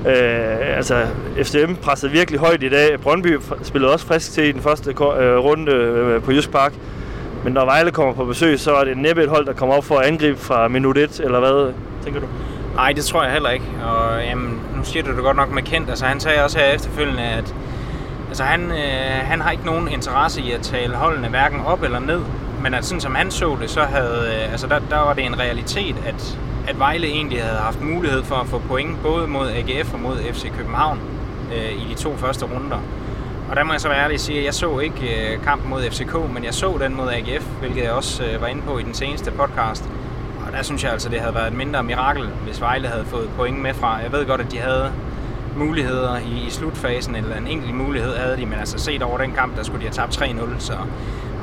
Øh, 0.06 0.76
altså, 0.76 1.06
FCM 1.42 1.74
pressede 1.74 2.12
virkelig 2.12 2.40
højt 2.40 2.62
i 2.62 2.68
dag. 2.68 3.00
Brøndby 3.00 3.38
spillede 3.62 3.92
også 3.92 4.06
frisk 4.06 4.32
til 4.32 4.44
i 4.44 4.52
den 4.52 4.60
første 4.60 4.90
øh, 4.90 4.96
runde 4.96 5.72
øh, 5.72 6.22
på 6.22 6.32
Jysk 6.32 6.50
Park. 6.50 6.72
Men 7.44 7.52
når 7.52 7.64
Vejle 7.64 7.90
kommer 7.90 8.14
på 8.14 8.24
besøg, 8.24 8.60
så 8.60 8.74
er 8.74 8.84
det 8.84 8.96
næppe 8.96 9.22
et 9.22 9.28
hold, 9.28 9.46
der 9.46 9.52
kommer 9.52 9.74
op 9.74 9.84
for 9.84 9.98
at 9.98 10.06
angribe 10.06 10.38
fra 10.38 10.68
minut 10.68 10.98
1, 10.98 11.20
eller 11.24 11.38
hvad 11.40 11.72
tænker 12.04 12.20
du? 12.20 12.26
Nej, 12.74 12.92
det 12.92 13.04
tror 13.04 13.22
jeg 13.22 13.32
heller 13.32 13.50
ikke. 13.50 13.64
Og 13.84 14.24
jamen, 14.24 14.60
nu 14.76 14.84
siger 14.84 15.02
du 15.02 15.10
det 15.10 15.22
godt 15.22 15.36
nok 15.36 15.52
med 15.52 15.62
Kent. 15.62 15.90
Altså, 15.90 16.04
han 16.04 16.20
sagde 16.20 16.44
også 16.44 16.58
her 16.58 16.66
efterfølgende, 16.66 17.22
at 17.22 17.54
altså, 18.28 18.42
han, 18.42 18.60
øh, 18.60 19.20
han 19.22 19.40
har 19.40 19.50
ikke 19.50 19.66
nogen 19.66 19.88
interesse 19.88 20.42
i 20.42 20.52
at 20.52 20.60
tale 20.60 20.94
holdene 20.94 21.28
hverken 21.28 21.60
op 21.66 21.82
eller 21.82 21.98
ned. 21.98 22.20
Men 22.62 22.74
at 22.74 22.84
sådan 22.84 23.00
som 23.00 23.14
han 23.14 23.30
så 23.30 23.56
det, 23.60 23.70
så 23.70 23.80
havde, 23.80 24.26
øh, 24.26 24.52
altså, 24.52 24.66
der, 24.66 24.78
der 24.90 24.98
var 24.98 25.12
det 25.12 25.26
en 25.26 25.38
realitet, 25.38 25.96
at, 26.06 26.38
at 26.68 26.78
Vejle 26.78 27.06
egentlig 27.06 27.42
havde 27.42 27.58
haft 27.58 27.80
mulighed 27.80 28.22
for 28.22 28.34
at 28.34 28.46
få 28.46 28.58
point 28.58 29.02
både 29.02 29.26
mod 29.26 29.48
AGF 29.50 29.94
og 29.94 30.00
mod 30.00 30.16
FC 30.32 30.52
København 30.56 31.00
øh, 31.54 31.72
i 31.72 31.94
de 31.94 31.94
to 31.94 32.16
første 32.16 32.44
runder. 32.44 32.80
Og 33.50 33.56
der 33.56 33.64
må 33.64 33.72
jeg 33.72 33.80
så 33.80 33.88
være 33.88 34.02
ærlig 34.02 34.14
at 34.14 34.20
sige, 34.20 34.38
at 34.38 34.44
jeg 34.44 34.54
så 34.54 34.78
ikke 34.78 35.34
øh, 35.34 35.42
kampen 35.42 35.70
mod 35.70 35.82
FCK, 35.90 36.14
men 36.34 36.44
jeg 36.44 36.54
så 36.54 36.78
den 36.80 36.96
mod 36.96 37.08
AGF, 37.08 37.46
hvilket 37.60 37.84
jeg 37.84 37.92
også 37.92 38.24
øh, 38.24 38.40
var 38.40 38.46
inde 38.46 38.62
på 38.62 38.78
i 38.78 38.82
den 38.82 38.94
seneste 38.94 39.30
podcast. 39.30 39.84
Og 40.46 40.52
der 40.52 40.62
synes 40.62 40.84
jeg 40.84 40.92
altså, 40.92 41.08
det 41.08 41.20
havde 41.20 41.34
været 41.34 41.46
et 41.46 41.56
mindre 41.56 41.82
mirakel, 41.82 42.28
hvis 42.44 42.60
Vejle 42.60 42.88
havde 42.88 43.04
fået 43.04 43.30
point 43.36 43.62
med 43.62 43.74
fra. 43.74 43.96
Jeg 43.96 44.12
ved 44.12 44.26
godt, 44.26 44.40
at 44.40 44.52
de 44.52 44.58
havde 44.58 44.92
muligheder 45.56 46.18
i, 46.18 46.46
i 46.46 46.50
slutfasen, 46.50 47.16
eller 47.16 47.36
en 47.36 47.46
enkelt 47.46 47.74
mulighed 47.74 48.16
havde 48.16 48.36
de, 48.36 48.46
men 48.46 48.58
altså 48.58 48.78
set 48.78 49.02
over 49.02 49.18
den 49.18 49.32
kamp, 49.32 49.56
der 49.56 49.62
skulle 49.62 49.80
de 49.80 49.86
have 49.86 49.94
tabt 49.94 50.22
3-0, 50.22 50.58
så 50.58 50.72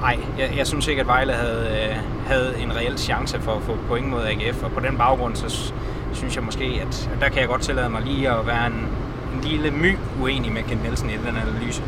nej, 0.04 0.20
jeg, 0.40 0.58
jeg 0.58 0.68
synes 0.68 0.88
ikke, 0.88 1.02
at 1.02 1.08
Vejle 1.08 1.34
havde, 1.34 1.68
øh, 1.72 1.96
havde 2.26 2.54
en 2.60 2.76
reel 2.76 2.98
chance 2.98 3.42
for 3.42 3.52
at 3.52 3.64
få 3.64 3.78
point 3.88 4.08
mod 4.08 4.22
AGF, 4.22 4.64
og 4.64 4.72
på 4.72 4.80
den 4.80 4.98
baggrund, 4.98 5.36
så 5.36 5.74
synes 6.14 6.36
jeg 6.36 6.44
måske, 6.44 6.64
at, 6.64 7.10
at 7.14 7.22
der 7.22 7.30
kan 7.30 7.40
jeg 7.40 7.48
godt 7.48 7.62
tillade 7.62 7.90
mig 7.90 8.02
lige 8.02 8.30
at 8.30 8.48
være 8.48 8.68
en, 8.68 8.88
en 9.34 9.42
lille 9.44 9.72
my 9.72 9.98
uenig 10.22 10.52
med 10.52 10.64
Kent 10.64 10.84
Nielsen 10.84 11.10
i 11.10 11.14
den 11.14 11.38
analyse. 11.38 11.84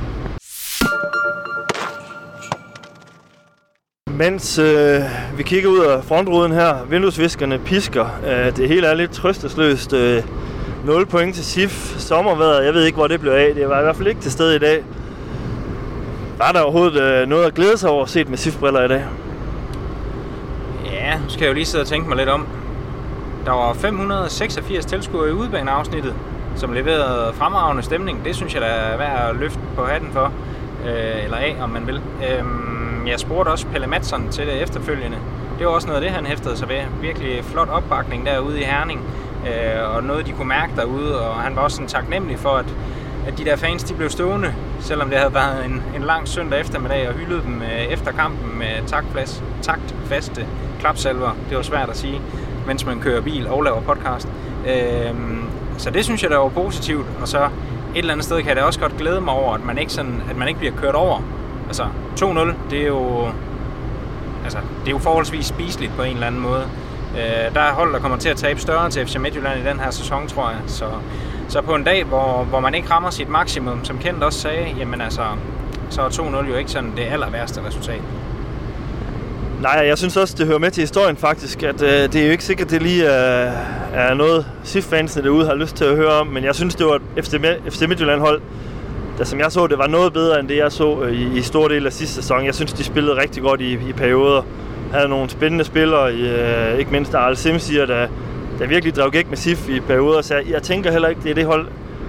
Mens 4.10 4.60
øh, 4.60 5.02
vi 5.38 5.44
kigger 5.44 5.70
ud 5.70 5.80
af 5.80 6.04
frontruden 6.04 6.52
her, 6.52 6.86
vinduesviskerne 6.86 7.60
pisker, 7.60 8.06
øh, 8.28 8.56
det 8.56 8.68
hele 8.68 8.88
er 8.88 8.94
lidt 8.94 9.12
trøstesløst. 9.12 9.94
Øh, 9.94 10.24
0 10.86 11.06
point 11.06 11.36
til 11.36 11.46
SIF. 11.46 12.00
Sommerværet, 12.00 12.66
jeg 12.66 12.74
ved 12.74 12.86
ikke, 12.86 12.96
hvor 12.96 13.08
det 13.08 13.20
blev 13.20 13.32
af. 13.32 13.56
Det 13.56 13.70
var 13.70 13.80
i 13.80 13.84
hvert 13.84 13.96
fald 13.96 14.08
ikke 14.08 14.22
til 14.22 14.32
stede 14.32 14.56
i 14.56 14.60
dag. 14.60 14.84
Var 16.38 16.52
der 16.52 16.62
overhovedet 16.62 17.02
øh, 17.02 17.28
noget 17.28 17.46
at 17.46 17.54
glæde 17.54 17.78
sig 17.78 17.90
over 17.90 18.06
set 18.06 18.30
med 18.30 18.38
SIF-briller 18.38 18.84
i 18.84 18.88
dag? 18.88 19.06
Ja, 20.92 21.18
nu 21.18 21.30
skal 21.30 21.44
jeg 21.44 21.50
jo 21.50 21.54
lige 21.54 21.66
sidde 21.66 21.82
og 21.82 21.88
tænke 21.88 22.08
mig 22.08 22.18
lidt 22.18 22.30
om. 22.30 22.48
Der 23.46 23.52
var 23.52 23.74
586 23.74 24.86
tilskuere 24.86 25.30
i 25.30 25.32
udbaneafsnittet, 25.32 26.14
som 26.56 26.74
leverede 26.74 27.34
fremragende 27.34 27.84
stemning. 27.84 28.26
Det 28.26 28.36
synes 28.36 28.54
jeg, 28.54 28.62
da 28.62 28.68
er 28.68 28.98
værd 28.98 29.30
at 29.30 29.36
løfte 29.36 29.60
på 29.78 29.86
hatten 29.86 30.10
for. 30.14 30.32
Øh, 30.86 31.24
eller 31.24 31.38
af, 31.38 31.56
om 31.62 31.70
man 31.70 31.88
vil. 31.88 31.96
Øh, 31.96 32.44
jeg 33.10 33.20
spurgte 33.20 33.50
også 33.50 33.68
Pelle 33.68 33.88
Madsen 33.88 34.30
til 34.32 34.48
det 34.48 34.62
efterfølgende. 34.62 35.18
Det 35.60 35.68
var 35.68 35.74
også 35.74 35.88
noget 35.88 36.02
af 36.02 36.08
det, 36.08 36.16
han 36.16 36.26
hæftede 36.26 36.58
sig 36.58 36.70
ved. 36.70 36.82
Virkelig 37.02 37.44
flot 37.46 37.70
opbakning 37.70 38.26
derude 38.26 38.60
i 38.60 38.64
Herning. 38.64 39.02
Øh, 39.48 39.96
og 39.96 40.04
noget, 40.04 40.26
de 40.28 40.32
kunne 40.32 40.48
mærke 40.48 40.72
derude. 40.76 41.20
Og 41.20 41.36
han 41.36 41.56
var 41.56 41.62
også 41.62 41.76
sådan 41.76 41.88
taknemmelig 41.88 42.40
for, 42.40 42.50
at, 42.50 42.66
at 43.28 43.38
de 43.38 43.46
der 43.46 43.56
fans 43.56 43.84
de 43.84 43.94
blev 43.94 44.10
stående, 44.10 44.54
selvom 44.80 45.10
det 45.10 45.18
havde 45.18 45.34
været 45.34 45.66
en, 45.66 45.84
en 45.96 46.04
lang 46.04 46.28
søndag 46.28 46.60
eftermiddag, 46.60 47.10
og 47.10 47.14
hyldede 47.14 47.42
dem 47.42 47.62
øh, 47.62 47.84
efter 47.84 48.12
kampen 48.12 48.60
med 48.60 48.88
taktfast, 48.88 49.44
taktfaste 49.62 50.48
klapsalver. 50.80 51.36
Det 51.50 51.58
var 51.58 51.64
svært 51.64 51.90
at 51.90 51.98
sige, 51.98 52.22
mens 52.68 52.86
man 52.86 53.00
kører 53.00 53.22
bil 53.22 53.48
og 53.48 53.64
laver 53.64 53.82
podcast. 53.82 54.28
Øhm, 54.68 55.44
så 55.78 55.90
det 55.90 56.06
synes 56.06 56.24
jeg, 56.24 56.32
der 56.32 56.38
var 56.38 56.50
positivt. 56.50 57.06
Og 57.22 57.28
så 57.28 57.44
et 57.44 57.50
eller 57.96 58.14
andet 58.14 58.26
sted 58.26 58.38
kan 58.38 58.48
jeg 58.48 58.56
da 58.56 58.62
også 58.62 58.80
godt 58.80 58.98
glæde 58.98 59.22
mig 59.22 59.34
over, 59.34 59.54
at 59.54 59.66
man 59.66 59.78
ikke, 59.78 59.94
sådan, 59.94 60.22
at 60.30 60.38
man 60.38 60.48
ikke 60.48 60.60
bliver 60.60 60.76
kørt 60.76 60.96
over. 60.96 61.22
Altså 61.68 61.84
2-0, 62.22 62.54
det 62.70 62.82
er 62.82 62.88
jo 62.88 63.28
altså, 64.44 64.60
det 64.80 64.88
er 64.88 64.92
jo 64.92 64.98
forholdsvis 64.98 65.46
spiseligt 65.46 65.92
på 65.96 66.04
en 66.04 66.14
eller 66.14 66.28
anden 66.28 66.42
måde. 66.42 66.64
Øh, 67.18 67.54
der 67.56 67.62
er 67.62 67.74
hold, 67.74 67.94
der 67.94 68.00
kommer 68.00 68.18
til 68.18 68.30
at 68.30 68.38
tabe 68.38 68.60
større 68.60 68.90
til 68.90 69.08
FC 69.08 69.16
Midtjylland 69.16 69.60
i 69.60 69.70
den 69.70 69.80
her 69.80 69.92
sæson, 69.92 70.28
tror 70.28 70.50
jeg. 70.50 70.60
Så, 70.68 70.86
så 71.48 71.62
på 71.62 71.76
en 71.76 71.84
dag, 71.84 72.04
hvor, 72.04 72.44
hvor 72.50 72.60
man 72.60 72.76
ikke 72.76 72.90
rammer 72.92 73.10
sit 73.10 73.30
maksimum, 73.30 73.86
som 73.86 73.98
Kent 73.98 74.24
også 74.24 74.40
sagde, 74.40 74.76
jamen 74.80 75.02
altså, 75.02 75.22
så 75.90 76.02
er 76.02 76.10
2-0 76.10 76.50
jo 76.50 76.56
ikke 76.56 76.72
sådan 76.72 76.92
det 76.98 77.04
aller 77.04 77.30
værste 77.30 77.62
resultat. 77.68 78.02
Nej, 79.62 79.84
jeg 79.88 79.98
synes 79.98 80.18
også, 80.18 80.36
det 80.38 80.48
hører 80.48 80.60
med 80.60 80.72
til 80.72 80.82
historien 80.82 81.18
faktisk, 81.18 81.64
at 81.64 81.82
øh, 81.82 81.90
det 81.90 82.16
er 82.16 82.26
jo 82.26 82.32
ikke 82.32 82.44
sikkert, 82.44 82.66
at 82.66 82.72
det 82.72 82.82
lige 82.82 83.06
er, 83.06 83.52
er 83.94 84.14
noget, 84.14 84.46
SIF-fansene 84.64 85.24
derude 85.24 85.46
har 85.46 85.56
lyst 85.56 85.76
til 85.76 85.86
at 85.86 85.96
høre 85.96 86.12
om, 86.12 86.28
men 86.28 86.44
jeg 86.44 86.56
synes, 86.56 86.76
det 86.76 86.86
var 86.86 86.96
et 86.96 87.26
FC, 87.26 87.36
FC 87.70 87.82
Midtjylland-hold, 87.82 88.42
der 89.18 89.24
som 89.24 89.40
jeg 89.40 89.52
så, 89.52 89.68
det 89.68 89.78
var 89.78 89.88
noget 89.88 90.14
bedre 90.14 90.40
end 90.40 90.48
det, 90.48 90.58
jeg 90.58 90.72
så 90.72 91.02
øh, 91.02 91.14
i, 91.14 91.38
i 91.38 91.42
store 91.42 91.70
del 91.70 91.86
af 91.86 91.94
sidste 91.94 92.16
sæson. 92.16 92.46
Jeg 92.46 92.56
synes, 92.56 92.74
de 92.74 92.84
spillede 92.84 93.22
rigtig 93.22 93.44
godt 93.44 93.62
i, 93.62 93.74
i 93.74 93.94
perioder. 93.98 94.42
Havde 94.94 95.10
nogle 95.10 95.30
spændende 95.30 95.64
spillere, 95.64 96.14
i, 96.14 96.30
øh, 96.30 96.80
ikke 96.80 96.92
mindst 96.92 97.16
Arl 97.16 97.36
Simsier, 97.36 97.86
der, 97.86 98.08
der 98.60 98.68
virkelig 98.68 98.96
drev 98.96 99.12
gæk 99.12 99.30
med 99.30 99.38
SIF 99.38 99.70
i 99.70 99.80
perioder. 99.80 100.22
Så 100.22 100.36
jeg, 100.36 100.44
jeg 100.50 100.64
tænker 100.64 100.92
heller 100.92 101.08
ikke, 101.08 101.22
det 101.22 101.32
er 101.32 101.36
det 101.36 101.46
hold, 101.46 101.68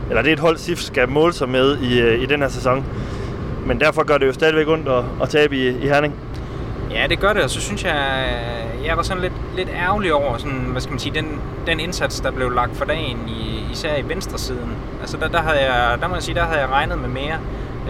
eller 0.08 0.22
det 0.22 0.28
er 0.28 0.32
et 0.32 0.40
hold, 0.40 0.56
SIF 0.56 0.78
skal 0.78 1.08
måle 1.08 1.32
sig 1.32 1.48
med 1.48 1.78
i, 1.78 2.00
øh, 2.00 2.22
i 2.22 2.26
den 2.26 2.40
her 2.42 2.48
sæson. 2.48 2.84
Men 3.66 3.80
derfor 3.80 4.04
gør 4.04 4.18
det 4.18 4.26
jo 4.26 4.32
stadigvæk 4.32 4.68
ondt 4.68 4.88
at, 4.88 5.04
at 5.22 5.28
tabe 5.28 5.56
i, 5.56 5.68
i 5.68 5.88
Herning. 5.88 6.14
Ja, 6.90 7.06
det 7.08 7.20
gør 7.20 7.32
det, 7.32 7.42
og 7.42 7.50
så 7.50 7.60
synes 7.60 7.84
jeg, 7.84 8.26
jeg 8.84 8.96
var 8.96 9.02
sådan 9.02 9.22
lidt, 9.22 9.32
lidt 9.56 9.68
ærgerlig 9.74 10.14
over 10.14 10.38
sådan, 10.38 10.58
hvad 10.58 10.80
skal 10.80 10.92
man 10.92 10.98
sige, 10.98 11.14
den, 11.14 11.40
den 11.66 11.80
indsats, 11.80 12.20
der 12.20 12.30
blev 12.30 12.50
lagt 12.50 12.76
for 12.76 12.84
dagen, 12.84 13.18
i, 13.28 13.72
især 13.72 13.96
i 13.96 14.08
venstre 14.08 14.38
siden. 14.38 14.72
Altså 15.00 15.16
der, 15.16 15.28
der, 15.28 15.42
havde 15.42 15.72
jeg, 15.72 15.98
der 16.00 16.08
må 16.08 16.14
jeg 16.14 16.22
sige, 16.22 16.34
der 16.34 16.44
havde 16.44 16.60
jeg 16.60 16.68
regnet 16.68 16.98
med 16.98 17.08
mere. 17.08 17.38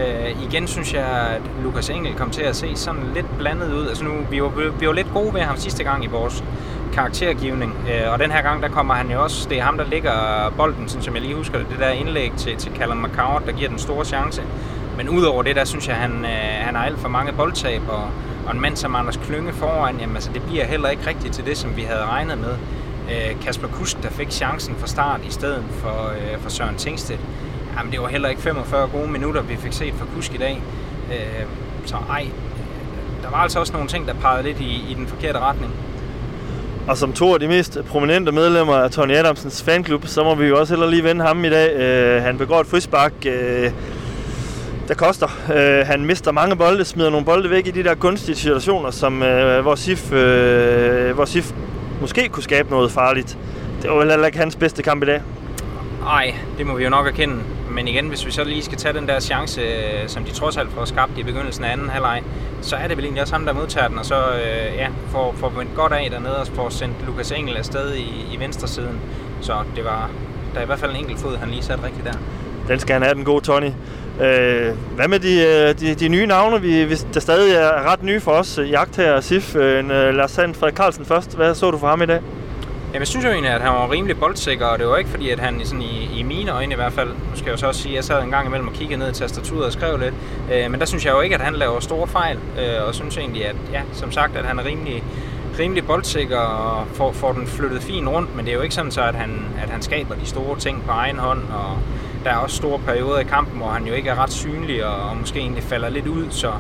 Øh, 0.00 0.42
igen 0.42 0.66
synes 0.66 0.94
jeg, 0.94 1.06
at 1.06 1.42
Lukas 1.62 1.90
Engel 1.90 2.14
kom 2.14 2.30
til 2.30 2.42
at 2.42 2.56
se 2.56 2.76
sådan 2.76 3.02
lidt 3.14 3.26
blandet 3.38 3.72
ud. 3.72 3.88
Altså 3.88 4.04
nu, 4.04 4.10
vi 4.30 4.42
var, 4.42 4.48
vi 4.78 4.86
var 4.86 4.92
lidt 4.92 5.12
gode 5.14 5.34
ved 5.34 5.40
ham 5.40 5.56
sidste 5.56 5.84
gang 5.84 6.04
i 6.04 6.06
vores 6.06 6.44
karaktergivning, 6.93 7.75
øh, 7.90 8.12
og 8.12 8.19
den 8.19 8.31
her 8.31 8.43
gang, 8.43 8.62
der 8.62 8.69
kommer 8.69 8.95
han 8.95 9.11
jo 9.11 9.23
også, 9.23 9.49
det 9.49 9.59
er 9.59 9.62
ham, 9.62 9.76
der 9.76 9.85
ligger 9.85 10.12
bolden, 10.57 10.88
sådan 10.88 11.02
som 11.02 11.14
jeg 11.14 11.23
lige 11.23 11.35
husker 11.35 11.59
det, 11.59 11.66
det 11.71 11.78
der 11.78 11.88
indlæg 11.88 12.33
til, 12.37 12.57
til 12.57 12.73
Callum 12.76 12.97
McCourt, 12.97 13.43
der 13.47 13.52
giver 13.52 13.69
den 13.69 13.78
store 13.78 14.05
chance. 14.05 14.43
Men 14.97 15.09
udover 15.09 15.43
det, 15.43 15.57
der 15.57 15.64
synes 15.64 15.88
jeg, 15.88 15.97
han, 15.97 16.25
øh, 16.25 16.31
han 16.66 16.75
har 16.75 16.85
alt 16.85 16.99
for 16.99 17.09
mange 17.09 17.33
boldtab, 17.33 17.83
og, 17.88 18.05
og 18.47 18.55
en 18.55 18.61
mand 18.61 18.76
som 18.76 18.95
Anders 18.95 19.16
Klynge 19.16 19.52
foran, 19.52 19.97
jamen 20.00 20.16
altså, 20.16 20.31
det 20.35 20.43
bliver 20.43 20.64
heller 20.64 20.88
ikke 20.88 21.07
rigtigt 21.07 21.35
til 21.35 21.47
det, 21.47 21.57
som 21.57 21.76
vi 21.76 21.83
havde 21.83 22.05
regnet 22.05 22.38
med. 22.38 22.57
Øh, 23.11 23.40
Kasper 23.40 23.69
Kusk, 23.69 24.02
der 24.02 24.11
fik 24.11 24.31
chancen 24.31 24.75
fra 24.78 24.87
start 24.87 25.21
i 25.25 25.31
stedet 25.31 25.64
for, 25.71 26.12
øh, 26.12 26.40
for 26.40 26.50
Søren 26.50 26.76
Tingstedt. 26.76 27.21
Jamen, 27.78 27.93
det 27.93 28.00
var 28.00 28.09
heller 28.09 28.28
ikke 28.28 28.43
45 28.43 28.88
gode 28.88 29.09
minutter, 29.09 29.43
vi 29.43 29.57
fik 29.57 29.73
set 29.73 29.95
fra 29.95 30.07
Kusk 30.14 30.35
i 30.35 30.37
dag. 30.37 30.62
Øh, 31.12 31.47
så 31.85 31.97
ej, 32.11 32.23
øh, 32.23 33.23
der 33.23 33.31
var 33.31 33.38
altså 33.38 33.61
også 33.61 33.73
nogle 33.73 33.88
ting, 33.88 34.07
der 34.07 34.14
pegede 34.14 34.43
lidt 34.43 34.61
i, 34.61 34.90
i 34.90 34.95
den 34.95 35.07
forkerte 35.07 35.38
retning. 35.38 35.73
Og 36.88 36.97
som 36.97 37.12
to 37.12 37.35
af 37.35 37.40
de 37.40 37.49
mest 37.49 37.78
prominente 37.88 38.33
medlemmer 38.33 38.75
af 38.75 38.90
Tony 38.90 39.12
Adamsens 39.12 39.62
fanklub, 39.62 40.07
så 40.07 40.25
må 40.25 40.35
vi 40.35 40.47
jo 40.47 40.61
også 40.61 40.75
heller 40.75 40.90
lige 40.90 41.05
vende 41.05 41.25
ham 41.25 41.45
i 41.45 41.50
dag. 41.50 41.76
Øh, 41.76 42.23
han 42.23 42.38
begår 42.38 42.61
et 42.61 42.66
frispark, 42.66 43.12
øh, 43.26 43.71
der 44.88 44.95
koster. 44.95 45.28
Øh, 45.55 45.87
han 45.87 46.05
mister 46.05 46.33
mange 46.33 46.57
bolde, 46.57 46.85
smider 46.85 47.11
nogle 47.11 47.26
bolde 47.26 47.50
væk 47.50 47.66
i 47.66 47.71
de 47.71 47.85
der 47.85 47.95
kunstige 47.95 48.37
situationer, 48.37 48.90
som, 48.90 49.23
øh, 49.23 49.62
hvor, 49.62 49.75
Sif, 49.75 50.12
øh, 50.12 51.14
hvor 51.14 51.25
Sif 51.25 51.52
måske 52.00 52.28
kunne 52.28 52.43
skabe 52.43 52.71
noget 52.71 52.93
farligt. 52.93 53.38
Det 53.83 53.90
var 53.90 54.05
heller 54.05 54.26
ikke 54.26 54.38
hans 54.38 54.57
bedste 54.57 54.83
kamp 54.83 55.02
i 55.02 55.07
dag. 55.07 55.23
Nej, 56.00 56.35
det 56.59 56.66
må 56.66 56.75
vi 56.75 56.85
jo 56.85 56.90
nok 56.90 57.07
erkende. 57.07 57.35
Men 57.76 57.88
igen, 57.88 58.09
hvis 58.09 58.26
vi 58.26 58.30
så 58.30 58.45
lige 58.45 58.62
skal 58.62 58.78
tage 58.78 58.95
den 58.95 59.09
der 59.09 59.21
chance, 59.21 59.61
øh, 59.61 60.09
som 60.09 60.25
de 60.25 60.33
trods 60.33 60.56
alt 60.56 60.73
får 60.73 60.85
skabt 60.85 61.18
i 61.18 61.23
begyndelsen 61.23 61.64
af 61.64 61.73
anden 61.73 61.88
halvleg, 61.88 62.23
så 62.62 62.76
er 62.76 62.88
det 62.88 62.97
vel 62.97 63.04
egentlig 63.04 63.23
også 63.23 63.35
ham, 63.35 63.45
der 63.45 63.52
modtager 63.52 63.88
den, 63.88 63.99
og 63.99 64.04
så 64.04 64.14
øh, 64.14 64.76
ja, 64.76 64.88
får, 65.09 65.35
får 65.38 65.49
vendt 65.49 65.75
godt 65.75 65.92
af 65.92 66.11
dernede 66.11 66.40
og 66.40 66.47
får 66.47 66.68
sendt 66.68 66.95
Lukas 67.06 67.33
Engel 67.33 67.56
afsted 67.56 67.95
i, 67.95 68.35
i 68.35 68.40
venstre 68.40 68.68
siden. 68.68 69.00
Så 69.40 69.54
det 69.76 69.85
var, 69.85 70.11
der 70.52 70.59
er 70.59 70.62
i 70.62 70.66
hvert 70.66 70.78
fald 70.78 70.90
en 70.90 70.97
enkelt 70.97 71.18
fod, 71.18 71.37
han 71.37 71.49
lige 71.49 71.62
satte 71.62 71.85
rigtigt 71.85 72.04
der. 72.04 72.12
Den 72.68 72.80
skal 72.80 72.92
han 72.92 73.02
have, 73.02 73.14
den 73.14 73.25
gode 73.25 73.45
Tony. 73.45 73.71
Øh, 74.21 74.75
hvad 74.95 75.09
med 75.09 75.18
de, 75.18 75.47
øh, 75.47 75.80
de, 75.80 75.95
de 75.95 76.09
nye 76.09 76.26
navne, 76.26 76.61
vi, 76.61 76.85
vi, 76.85 76.95
der 77.14 77.21
stadig 77.21 77.54
er 77.54 77.92
ret 77.92 78.02
nye 78.02 78.21
for 78.21 78.33
os? 78.33 78.59
Øh, 78.59 78.71
jagt 78.71 78.97
her, 78.97 79.21
Sif, 79.21 79.56
øh, 79.56 79.78
øh 79.78 80.14
Lars 80.14 80.30
Sand, 80.30 80.54
Frederik 80.54 80.76
Carlsen 80.76 81.04
først. 81.04 81.37
Hvad 81.37 81.54
så 81.54 81.71
du 81.71 81.78
for 81.78 81.88
ham 81.88 82.02
i 82.02 82.06
dag? 82.06 82.21
Jamen, 82.97 83.03
jeg 83.03 83.09
synes 83.09 83.25
jo 83.25 83.31
egentlig, 83.31 83.53
at 83.53 83.61
han 83.61 83.73
var 83.73 83.91
rimelig 83.91 84.19
boldsikker, 84.19 84.67
og 84.67 84.79
det 84.79 84.87
var 84.87 84.97
ikke 84.97 85.11
fordi, 85.11 85.31
at 85.31 85.38
han 85.38 85.61
sådan 85.65 85.83
i, 85.83 86.11
i 86.19 86.23
mine 86.23 86.50
øjne 86.50 86.73
i 86.73 86.75
hvert 86.75 86.93
fald, 86.93 87.09
nu 87.09 87.35
skal 87.35 87.45
jeg 87.45 87.53
jo 87.53 87.57
så 87.57 87.67
også 87.67 87.83
sige, 87.83 87.93
at 87.93 87.97
jeg 87.97 88.05
sad 88.05 88.23
en 88.23 88.31
gang 88.31 88.47
imellem 88.47 88.69
og 88.69 88.75
kiggede 88.75 88.99
ned 88.99 89.11
i 89.11 89.15
tastaturet 89.15 89.65
og 89.65 89.73
skrev 89.73 89.99
lidt, 89.99 90.15
øh, 90.53 90.71
men 90.71 90.81
der 90.81 90.87
synes 90.87 91.05
jeg 91.05 91.12
jo 91.12 91.21
ikke, 91.21 91.35
at 91.35 91.41
han 91.41 91.55
laver 91.55 91.81
store 91.81 92.07
fejl, 92.07 92.37
øh, 92.37 92.87
og 92.88 92.95
synes 92.95 93.17
egentlig, 93.17 93.47
at 93.47 93.57
ja, 93.73 93.83
som 93.93 94.12
sagt, 94.12 94.37
at 94.37 94.45
han 94.45 94.59
er 94.59 94.65
rimelig, 94.65 95.05
rimelig 95.59 95.87
boldsikker 95.87 96.38
og 96.38 96.87
får, 96.93 97.12
får 97.12 97.33
den 97.33 97.47
flyttet 97.47 97.83
fint 97.83 98.09
rundt, 98.09 98.37
men 98.37 98.45
det 98.45 98.53
er 98.53 98.57
jo 98.57 98.62
ikke 98.62 98.75
sådan 98.75 98.91
så, 98.91 99.03
at 99.03 99.15
han, 99.15 99.45
at 99.62 99.71
han 99.71 99.83
skaber 99.83 100.15
de 100.15 100.26
store 100.26 100.59
ting 100.59 100.85
på 100.87 100.91
egen 100.91 101.19
hånd, 101.19 101.43
og 101.43 101.79
der 102.25 102.31
er 102.31 102.37
også 102.37 102.57
store 102.57 102.79
perioder 102.79 103.19
i 103.19 103.25
kampen, 103.25 103.59
hvor 103.59 103.69
han 103.69 103.87
jo 103.87 103.95
ikke 103.95 104.11
er 104.11 104.23
ret 104.23 104.33
synlig 104.33 104.87
og, 104.87 105.11
og 105.11 105.17
måske 105.17 105.38
egentlig 105.38 105.62
falder 105.62 105.88
lidt 105.88 106.07
ud, 106.07 106.26
så 106.31 106.53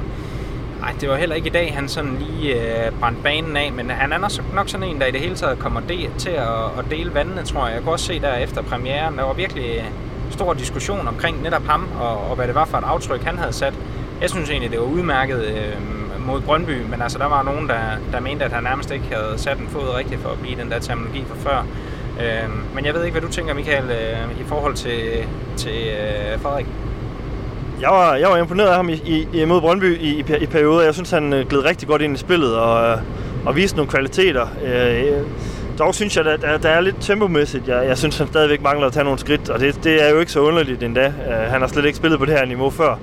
Nej, 0.80 0.94
det 1.00 1.08
var 1.08 1.16
heller 1.16 1.36
ikke 1.36 1.48
i 1.48 1.52
dag, 1.52 1.74
han 1.74 1.88
sådan 1.88 2.16
lige 2.18 2.54
øh, 2.54 2.92
brændte 3.00 3.22
banen 3.22 3.56
af, 3.56 3.72
men 3.72 3.90
han 3.90 4.12
er 4.12 4.18
nok 4.54 4.68
sådan 4.68 4.88
en, 4.88 5.00
der 5.00 5.06
i 5.06 5.10
det 5.10 5.20
hele 5.20 5.34
taget 5.34 5.58
kommer 5.58 5.80
de, 5.80 6.10
til 6.18 6.30
at, 6.30 6.64
at 6.78 6.84
dele 6.90 7.14
vandene, 7.14 7.42
tror 7.42 7.66
jeg. 7.66 7.74
Jeg 7.74 7.82
kunne 7.82 7.92
også 7.92 8.06
se 8.06 8.20
der 8.20 8.34
efter 8.34 8.62
premieren, 8.62 9.18
der 9.18 9.24
var 9.24 9.32
virkelig 9.32 9.84
stor 10.30 10.54
diskussion 10.54 11.08
omkring 11.08 11.42
netop 11.42 11.64
ham, 11.66 11.88
og, 12.00 12.30
og 12.30 12.36
hvad 12.36 12.46
det 12.46 12.54
var 12.54 12.64
for 12.64 12.78
et 12.78 12.84
aftryk, 12.84 13.22
han 13.22 13.38
havde 13.38 13.52
sat. 13.52 13.74
Jeg 14.20 14.30
synes 14.30 14.50
egentlig, 14.50 14.70
det 14.70 14.80
var 14.80 14.86
udmærket 14.86 15.44
øh, 15.44 16.26
mod 16.26 16.40
Brøndby, 16.40 16.82
men 16.90 17.02
altså 17.02 17.18
der 17.18 17.26
var 17.26 17.42
nogen, 17.42 17.68
der, 17.68 17.80
der 18.12 18.20
mente, 18.20 18.44
at 18.44 18.52
han 18.52 18.62
nærmest 18.62 18.90
ikke 18.90 19.06
havde 19.12 19.38
sat 19.38 19.58
en 19.58 19.68
fod 19.68 19.94
rigtigt 19.94 20.20
for 20.20 20.28
at 20.28 20.38
blive 20.38 20.60
den 20.60 20.70
der 20.70 20.78
terminologi 20.78 21.24
fra 21.28 21.50
før. 21.50 21.66
Øh, 22.20 22.74
men 22.74 22.84
jeg 22.84 22.94
ved 22.94 23.04
ikke, 23.04 23.18
hvad 23.18 23.28
du 23.28 23.34
tænker, 23.34 23.54
Michael, 23.54 23.90
øh, 23.90 24.40
i 24.40 24.44
forhold 24.44 24.74
til, 24.74 25.26
til 25.56 25.88
øh, 25.88 26.40
Frederik. 26.40 26.66
Jeg 27.80 27.90
var, 27.90 28.14
jeg 28.14 28.28
var 28.28 28.36
imponeret 28.36 28.68
af 28.68 28.76
ham 28.76 28.88
i, 28.88 29.28
i, 29.32 29.44
mod 29.44 29.60
Brøndby 29.60 29.98
i, 30.00 30.08
i, 30.08 30.24
i 30.40 30.46
perioder. 30.46 30.84
Jeg 30.84 30.94
synes, 30.94 31.10
han 31.10 31.32
øh, 31.32 31.46
gled 31.48 31.64
rigtig 31.64 31.88
godt 31.88 32.02
ind 32.02 32.14
i 32.14 32.18
spillet 32.18 32.56
og, 32.56 32.90
øh, 32.90 32.98
og 33.46 33.56
viste 33.56 33.76
nogle 33.76 33.90
kvaliteter. 33.90 34.46
Øh, 34.64 35.26
dog 35.78 35.94
synes 35.94 36.16
jeg, 36.16 36.26
at 36.26 36.40
der, 36.42 36.58
der 36.58 36.68
er 36.68 36.80
lidt 36.80 36.96
tempomæssigt. 37.00 37.68
Jeg, 37.68 37.86
jeg 37.86 37.98
synes, 37.98 38.18
han 38.18 38.26
stadigvæk 38.26 38.62
mangler 38.62 38.86
at 38.86 38.92
tage 38.92 39.04
nogle 39.04 39.18
skridt, 39.18 39.48
og 39.48 39.60
det, 39.60 39.84
det 39.84 40.06
er 40.06 40.10
jo 40.10 40.20
ikke 40.20 40.32
så 40.32 40.40
underligt 40.40 40.82
endda. 40.82 41.06
Øh, 41.06 41.50
han 41.50 41.60
har 41.60 41.68
slet 41.68 41.84
ikke 41.84 41.96
spillet 41.96 42.18
på 42.18 42.24
det 42.24 42.34
her 42.34 42.44
niveau 42.44 42.70
før. 42.70 42.98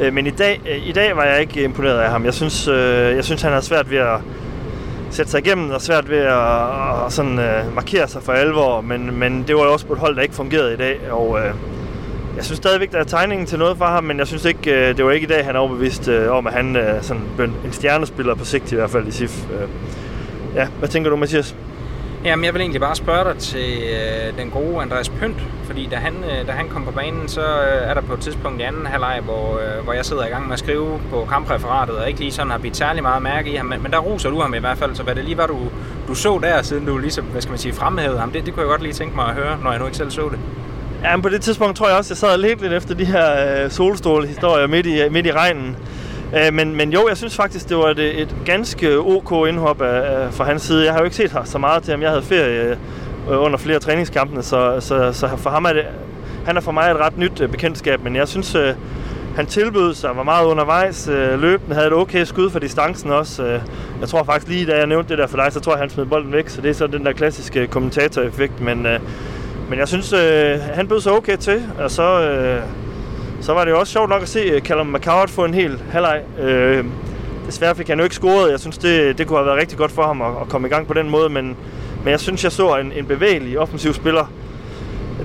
Øh, 0.00 0.12
men 0.12 0.26
i 0.26 0.30
dag, 0.30 0.60
øh, 0.70 0.88
i 0.88 0.92
dag 0.92 1.16
var 1.16 1.24
jeg 1.24 1.40
ikke 1.40 1.64
imponeret 1.64 1.98
af 1.98 2.10
ham. 2.10 2.24
Jeg 2.24 2.34
synes, 2.34 2.68
øh, 2.68 3.16
jeg 3.16 3.24
synes 3.24 3.42
han 3.42 3.52
har 3.52 3.60
svært 3.60 3.90
ved 3.90 3.98
at 3.98 4.20
sætte 5.10 5.30
sig 5.30 5.46
igennem 5.46 5.70
og 5.70 5.80
svært 5.80 6.10
ved 6.10 6.18
at, 6.18 7.06
at 7.06 7.12
sådan, 7.12 7.38
øh, 7.38 7.74
markere 7.74 8.08
sig 8.08 8.22
for 8.22 8.32
alvor, 8.32 8.80
men, 8.80 9.18
men 9.18 9.44
det 9.46 9.56
var 9.56 9.62
jo 9.62 9.72
også 9.72 9.86
på 9.86 9.92
et 9.92 9.98
hold, 9.98 10.16
der 10.16 10.22
ikke 10.22 10.34
fungerede 10.34 10.74
i 10.74 10.76
dag, 10.76 10.98
og 11.10 11.38
øh, 11.38 11.54
jeg 12.36 12.44
synes 12.44 12.56
stadigvæk, 12.56 12.92
der 12.92 12.98
er 12.98 13.04
tegningen 13.04 13.46
til 13.46 13.58
noget 13.58 13.78
for 13.78 13.84
ham, 13.84 14.04
men 14.04 14.18
jeg 14.18 14.26
synes 14.26 14.44
ikke, 14.44 14.88
øh, 14.88 14.96
det 14.96 15.04
var 15.04 15.10
ikke 15.10 15.24
i 15.24 15.28
dag, 15.28 15.44
han 15.44 15.56
er 15.56 15.60
overbevist 15.60 16.08
øh, 16.08 16.32
om, 16.32 16.46
at 16.46 16.52
han 16.52 16.76
øh, 16.76 16.82
er 16.82 17.00
sådan 17.00 17.22
en 17.38 17.72
stjernespiller 17.72 18.34
på 18.34 18.44
sigt 18.44 18.72
i 18.72 18.74
hvert 18.74 18.90
fald 18.90 19.06
i 19.06 19.10
SIF. 19.10 19.44
Ja, 20.54 20.66
hvad 20.78 20.88
tænker 20.88 21.10
du, 21.10 21.16
Mathias? 21.16 21.56
Jamen, 22.24 22.44
jeg 22.44 22.54
vil 22.54 22.60
egentlig 22.60 22.80
bare 22.80 22.94
spørge 22.96 23.32
dig 23.32 23.38
til 23.38 23.78
øh, 23.82 24.38
den 24.38 24.50
gode 24.50 24.82
Andreas 24.82 25.08
Pynt, 25.08 25.36
fordi 25.64 25.88
da 25.90 25.96
han, 25.96 26.14
øh, 26.24 26.46
da 26.46 26.52
han 26.52 26.68
kom 26.68 26.84
på 26.84 26.90
banen, 26.90 27.28
så 27.28 27.40
øh, 27.40 27.90
er 27.90 27.94
der 27.94 28.00
på 28.00 28.14
et 28.14 28.20
tidspunkt 28.20 28.60
i 28.60 28.62
anden 28.64 28.86
halvleg, 28.86 29.20
hvor, 29.24 29.58
øh, 29.58 29.84
hvor 29.84 29.92
jeg 29.92 30.04
sidder 30.04 30.26
i 30.26 30.28
gang 30.28 30.46
med 30.46 30.52
at 30.52 30.58
skrive 30.58 31.00
på 31.10 31.26
kampreferatet, 31.30 31.96
og 31.96 32.08
ikke 32.08 32.20
lige 32.20 32.32
sådan 32.32 32.50
har 32.50 32.58
bidt 32.58 32.76
særlig 32.76 33.02
meget 33.02 33.22
mærke 33.22 33.50
i 33.50 33.54
ham, 33.54 33.66
men, 33.66 33.82
men 33.82 33.92
der 33.92 33.98
roser 33.98 34.30
du 34.30 34.40
ham 34.40 34.54
i 34.54 34.58
hvert 34.58 34.78
fald, 34.78 34.94
så 34.94 35.02
hvad 35.02 35.14
det 35.14 35.24
lige 35.24 35.36
var, 35.36 35.46
du, 35.46 35.58
du 36.08 36.14
så 36.14 36.38
der, 36.42 36.62
siden 36.62 36.86
du 36.86 36.98
ligesom, 36.98 37.24
hvad 37.24 37.42
skal 37.42 37.50
man 37.50 37.58
sige, 37.58 37.72
fremhævede 37.72 38.18
ham, 38.18 38.30
det, 38.30 38.46
det 38.46 38.54
kunne 38.54 38.62
jeg 38.62 38.70
godt 38.70 38.82
lige 38.82 38.92
tænke 38.92 39.16
mig 39.16 39.26
at 39.26 39.34
høre, 39.34 39.58
når 39.62 39.70
jeg 39.70 39.80
nu 39.80 39.86
ikke 39.86 39.96
selv 39.96 40.10
så 40.10 40.28
det. 40.28 40.38
Ja, 41.02 41.16
men 41.16 41.22
på 41.22 41.28
det 41.28 41.40
tidspunkt 41.40 41.76
tror 41.76 41.88
jeg 41.88 41.96
også, 41.96 42.12
jeg 42.12 42.16
sad 42.16 42.38
lidt 42.38 42.60
lidt 42.60 42.72
efter 42.72 42.94
de 42.94 43.04
her 43.04 43.64
øh, 43.64 43.70
solstråle-historier 43.70 44.66
midt 44.66 44.86
i, 44.86 45.08
midt 45.10 45.26
i 45.26 45.32
regnen. 45.32 45.76
Øh, 46.36 46.54
men, 46.54 46.76
men 46.76 46.92
jo, 46.92 47.08
jeg 47.08 47.16
synes 47.16 47.36
faktisk, 47.36 47.68
det 47.68 47.76
var 47.76 47.86
et, 47.86 48.20
et 48.20 48.34
ganske 48.44 48.98
ok 48.98 49.48
indhop 49.48 49.82
af, 49.82 50.24
af, 50.24 50.34
fra 50.34 50.44
hans 50.44 50.62
side. 50.62 50.84
Jeg 50.84 50.92
har 50.92 50.98
jo 50.98 51.04
ikke 51.04 51.16
set 51.16 51.38
så 51.44 51.58
meget 51.58 51.82
til 51.82 51.90
ham. 51.90 52.02
Jeg 52.02 52.10
havde 52.10 52.22
ferie 52.22 52.70
øh, 53.30 53.42
under 53.42 53.58
flere 53.58 53.78
træningskampene, 53.78 54.42
så, 54.42 54.76
så, 54.80 55.12
så 55.12 55.28
for 55.36 55.50
ham 55.50 55.64
er 55.64 55.72
det, 55.72 55.84
han 56.46 56.56
er 56.56 56.60
for 56.60 56.72
mig 56.72 56.90
et 56.90 56.96
ret 56.96 57.18
nyt 57.18 57.40
øh, 57.40 57.48
bekendtskab. 57.48 58.04
Men 58.04 58.16
jeg 58.16 58.28
synes, 58.28 58.54
øh, 58.54 58.74
han 59.36 59.46
tilbød 59.46 59.94
sig, 59.94 60.10
var 60.16 60.22
meget 60.22 60.46
undervejs, 60.46 61.08
øh, 61.08 61.40
løbende, 61.40 61.74
havde 61.74 61.86
et 61.86 61.92
okay 61.92 62.24
skud 62.24 62.50
for 62.50 62.58
distancen 62.58 63.10
også. 63.10 63.44
Øh, 63.44 63.60
jeg 64.00 64.08
tror 64.08 64.22
faktisk 64.22 64.48
lige, 64.48 64.66
da 64.66 64.76
jeg 64.76 64.86
nævnte 64.86 65.08
det 65.08 65.18
der 65.18 65.26
for 65.26 65.36
dig, 65.36 65.52
så 65.52 65.60
tror 65.60 65.72
jeg, 65.72 65.80
han 65.80 65.90
smed 65.90 66.06
bolden 66.06 66.32
væk. 66.32 66.48
Så 66.48 66.60
det 66.60 66.70
er 66.70 66.74
så 66.74 66.86
den 66.86 67.06
der 67.06 67.12
klassiske 67.12 67.66
kommentatoreffekt. 67.66 68.60
Men, 68.60 68.86
øh, 68.86 69.00
men 69.72 69.78
jeg 69.78 69.88
synes, 69.88 70.12
øh, 70.12 70.60
han 70.60 70.88
bød 70.88 71.00
sig 71.00 71.12
okay 71.12 71.36
til, 71.36 71.62
og 71.78 71.90
så, 71.90 72.20
øh, 72.20 72.62
så 73.40 73.52
var 73.52 73.64
det 73.64 73.70
jo 73.70 73.78
også 73.80 73.92
sjovt 73.92 74.08
nok 74.08 74.22
at 74.22 74.28
se 74.28 74.38
øh, 74.38 74.60
Callum 74.60 74.86
McCourt 74.86 75.30
få 75.30 75.44
en 75.44 75.54
hel 75.54 75.82
halvleg. 75.92 76.22
Øh, 76.40 76.84
desværre 77.46 77.74
fik 77.74 77.88
han 77.88 77.98
jo 77.98 78.04
ikke 78.04 78.14
scoret. 78.14 78.50
Jeg 78.50 78.60
synes, 78.60 78.78
det, 78.78 79.18
det 79.18 79.26
kunne 79.26 79.38
have 79.38 79.46
været 79.46 79.58
rigtig 79.58 79.78
godt 79.78 79.92
for 79.92 80.02
ham 80.02 80.22
at, 80.22 80.30
at 80.40 80.48
komme 80.48 80.68
i 80.68 80.70
gang 80.70 80.86
på 80.86 80.94
den 80.94 81.10
måde, 81.10 81.28
men, 81.28 81.56
men 82.04 82.10
jeg 82.10 82.20
synes, 82.20 82.44
jeg 82.44 82.52
så 82.52 82.76
en, 82.76 82.92
en 82.92 83.06
bevægelig 83.06 83.58
offensiv 83.58 83.94
spiller 83.94 84.30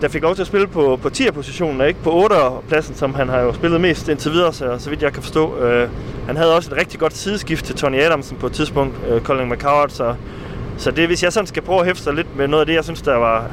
der 0.02 0.08
fik 0.08 0.22
lov 0.22 0.36
til 0.36 0.42
at 0.42 0.48
spille 0.48 0.68
på, 0.68 1.00
på 1.02 1.08
10'er-positionen, 1.08 1.82
og 1.82 1.88
ikke 1.88 2.04
på 2.04 2.26
8'er-pladsen, 2.26 2.96
som 2.96 3.14
han 3.14 3.30
har 3.30 3.40
jo 3.40 3.54
spillet 3.54 3.82
mest 3.82 4.10
indtil 4.10 4.32
videre, 4.32 4.54
så, 4.54 4.76
så 4.80 4.90
vidt 4.90 5.02
jeg 5.02 5.14
kan 5.14 5.24
forstå. 5.24 5.58
Øh, 5.58 5.90
han 6.28 6.38
havde 6.38 6.56
også 6.56 6.72
et 6.72 6.78
rigtig 6.78 7.00
godt 7.00 7.18
sideskift 7.18 7.66
til 7.66 7.76
Tony 7.76 8.02
Adamsen 8.02 8.38
på 8.38 8.46
et 8.48 8.54
tidspunkt, 8.54 8.96
øh, 9.10 9.22
Colin 9.22 9.50
McCoward, 9.50 9.90
så, 9.90 10.16
så 10.78 10.92
det, 10.92 11.08
hvis 11.08 11.24
jeg 11.24 11.34
sådan 11.34 11.48
skal 11.48 11.62
prøve 11.62 11.80
at 11.80 11.86
hæfte 11.86 12.04
sig 12.04 12.14
lidt 12.14 12.38
med 12.38 12.48
noget 12.48 12.62
af 12.62 12.66
det, 12.66 12.74
jeg 12.74 12.84
synes, 12.84 13.02
der 13.02 13.16
var 13.16 13.52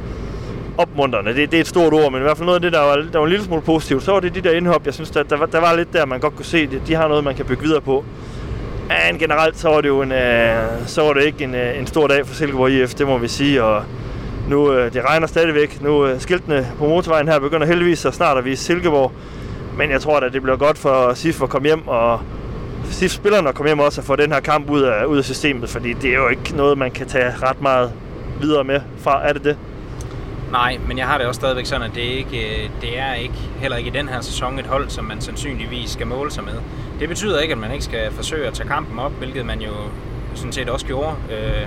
opmuntrende, 0.78 1.34
det, 1.34 1.50
det 1.50 1.56
er 1.56 1.60
et 1.60 1.66
stort 1.66 1.92
ord, 1.92 2.12
men 2.12 2.20
i 2.20 2.22
hvert 2.22 2.36
fald 2.36 2.46
noget 2.46 2.56
af 2.56 2.62
det, 2.62 2.72
der 2.72 2.80
var, 2.80 2.96
der 3.12 3.18
var 3.18 3.24
en 3.24 3.30
lille 3.30 3.44
smule 3.44 3.62
positivt, 3.62 4.02
så 4.02 4.12
var 4.12 4.20
det 4.20 4.34
de 4.34 4.40
der 4.40 4.50
indhop, 4.50 4.86
jeg 4.86 4.94
synes, 4.94 5.10
der, 5.10 5.22
der, 5.22 5.36
var, 5.36 5.46
der 5.46 5.60
var 5.60 5.76
lidt 5.76 5.92
der, 5.92 6.06
man 6.06 6.20
godt 6.20 6.36
kunne 6.36 6.44
se, 6.44 6.66
det. 6.66 6.82
de 6.86 6.94
har 6.94 7.08
noget, 7.08 7.24
man 7.24 7.34
kan 7.34 7.44
bygge 7.44 7.62
videre 7.62 7.80
på. 7.80 8.04
Men 8.88 9.18
generelt, 9.18 9.58
så 9.58 9.68
var 9.68 9.80
det 9.80 9.88
jo 9.88 10.02
en, 10.02 10.12
øh, 10.12 10.56
så 10.86 11.02
var 11.02 11.12
det 11.12 11.24
ikke 11.24 11.44
en, 11.44 11.54
øh, 11.54 11.78
en 11.78 11.86
stor 11.86 12.06
dag 12.06 12.26
for 12.26 12.34
Silkeborg 12.34 12.70
IF, 12.70 12.94
det 12.94 13.06
må 13.06 13.18
vi 13.18 13.28
sige, 13.28 13.62
og 13.62 13.82
nu, 14.48 14.72
øh, 14.72 14.92
det 14.92 15.04
regner 15.04 15.26
stadigvæk. 15.26 15.82
Nu 15.82 16.06
øh, 16.06 16.20
skiltene 16.20 16.66
på 16.78 16.88
motorvejen 16.88 17.28
her 17.28 17.38
begynder 17.38 17.66
heldigvis 17.66 17.98
så 17.98 18.10
snart 18.10 18.38
at 18.38 18.44
vise 18.44 18.64
Silkeborg. 18.64 19.12
Men 19.78 19.90
jeg 19.90 20.00
tror 20.00 20.20
da, 20.20 20.28
det 20.28 20.42
bliver 20.42 20.56
godt 20.56 20.78
for 20.78 21.14
SIF 21.14 21.42
at 21.42 21.48
komme 21.48 21.68
hjem, 21.68 21.88
og 21.88 22.20
SIF-spillerne 22.90 23.48
at 23.48 23.54
komme 23.54 23.68
hjem 23.68 23.78
også 23.78 24.00
og 24.00 24.04
få 24.04 24.16
den 24.16 24.32
her 24.32 24.40
kamp 24.40 24.70
ud 24.70 24.82
af, 24.82 25.04
ud 25.04 25.18
af 25.18 25.24
systemet, 25.24 25.68
fordi 25.68 25.92
det 25.92 26.10
er 26.10 26.14
jo 26.14 26.28
ikke 26.28 26.56
noget, 26.56 26.78
man 26.78 26.90
kan 26.90 27.06
tage 27.06 27.32
ret 27.42 27.62
meget 27.62 27.92
videre 28.40 28.64
med 28.64 28.80
fra. 28.98 29.28
Er 29.28 29.32
det 29.32 29.44
det? 29.44 29.56
Nej, 30.54 30.78
men 30.88 30.98
jeg 30.98 31.06
har 31.06 31.18
det 31.18 31.26
også 31.26 31.38
stadigvæk 31.38 31.66
sådan, 31.66 31.90
at 31.90 31.94
det, 31.94 32.00
ikke, 32.00 32.64
øh, 32.64 32.70
det 32.80 32.98
er 32.98 33.14
ikke, 33.14 33.34
heller 33.34 33.76
ikke 33.76 33.90
i 33.90 33.92
den 33.92 34.08
her 34.08 34.20
sæson 34.20 34.58
et 34.58 34.66
hold, 34.66 34.88
som 34.88 35.04
man 35.04 35.20
sandsynligvis 35.20 35.90
skal 35.90 36.06
måle 36.06 36.30
sig 36.30 36.44
med. 36.44 36.54
Det 37.00 37.08
betyder 37.08 37.40
ikke, 37.40 37.52
at 37.52 37.58
man 37.58 37.72
ikke 37.72 37.84
skal 37.84 38.12
forsøge 38.12 38.46
at 38.46 38.54
tage 38.54 38.68
kampen 38.68 38.98
op, 38.98 39.12
hvilket 39.12 39.46
man 39.46 39.60
jo 39.60 39.72
sådan 40.34 40.52
set 40.52 40.68
også 40.68 40.86
gjorde. 40.86 41.16
Øh, 41.30 41.66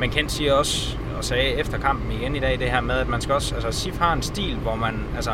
men 0.00 0.10
Kent 0.10 0.32
siger 0.32 0.52
også, 0.52 0.96
og 1.18 1.24
sagde 1.24 1.44
efter 1.44 1.78
kampen 1.78 2.12
igen 2.12 2.36
i 2.36 2.38
dag, 2.38 2.58
det 2.58 2.70
her 2.70 2.80
med, 2.80 2.94
at 2.94 3.08
man 3.08 3.20
skal 3.20 3.34
også, 3.34 3.54
altså 3.54 3.72
SIF 3.72 3.98
har 3.98 4.12
en 4.12 4.22
stil, 4.22 4.56
hvor 4.56 4.74
man, 4.74 5.04
altså, 5.16 5.32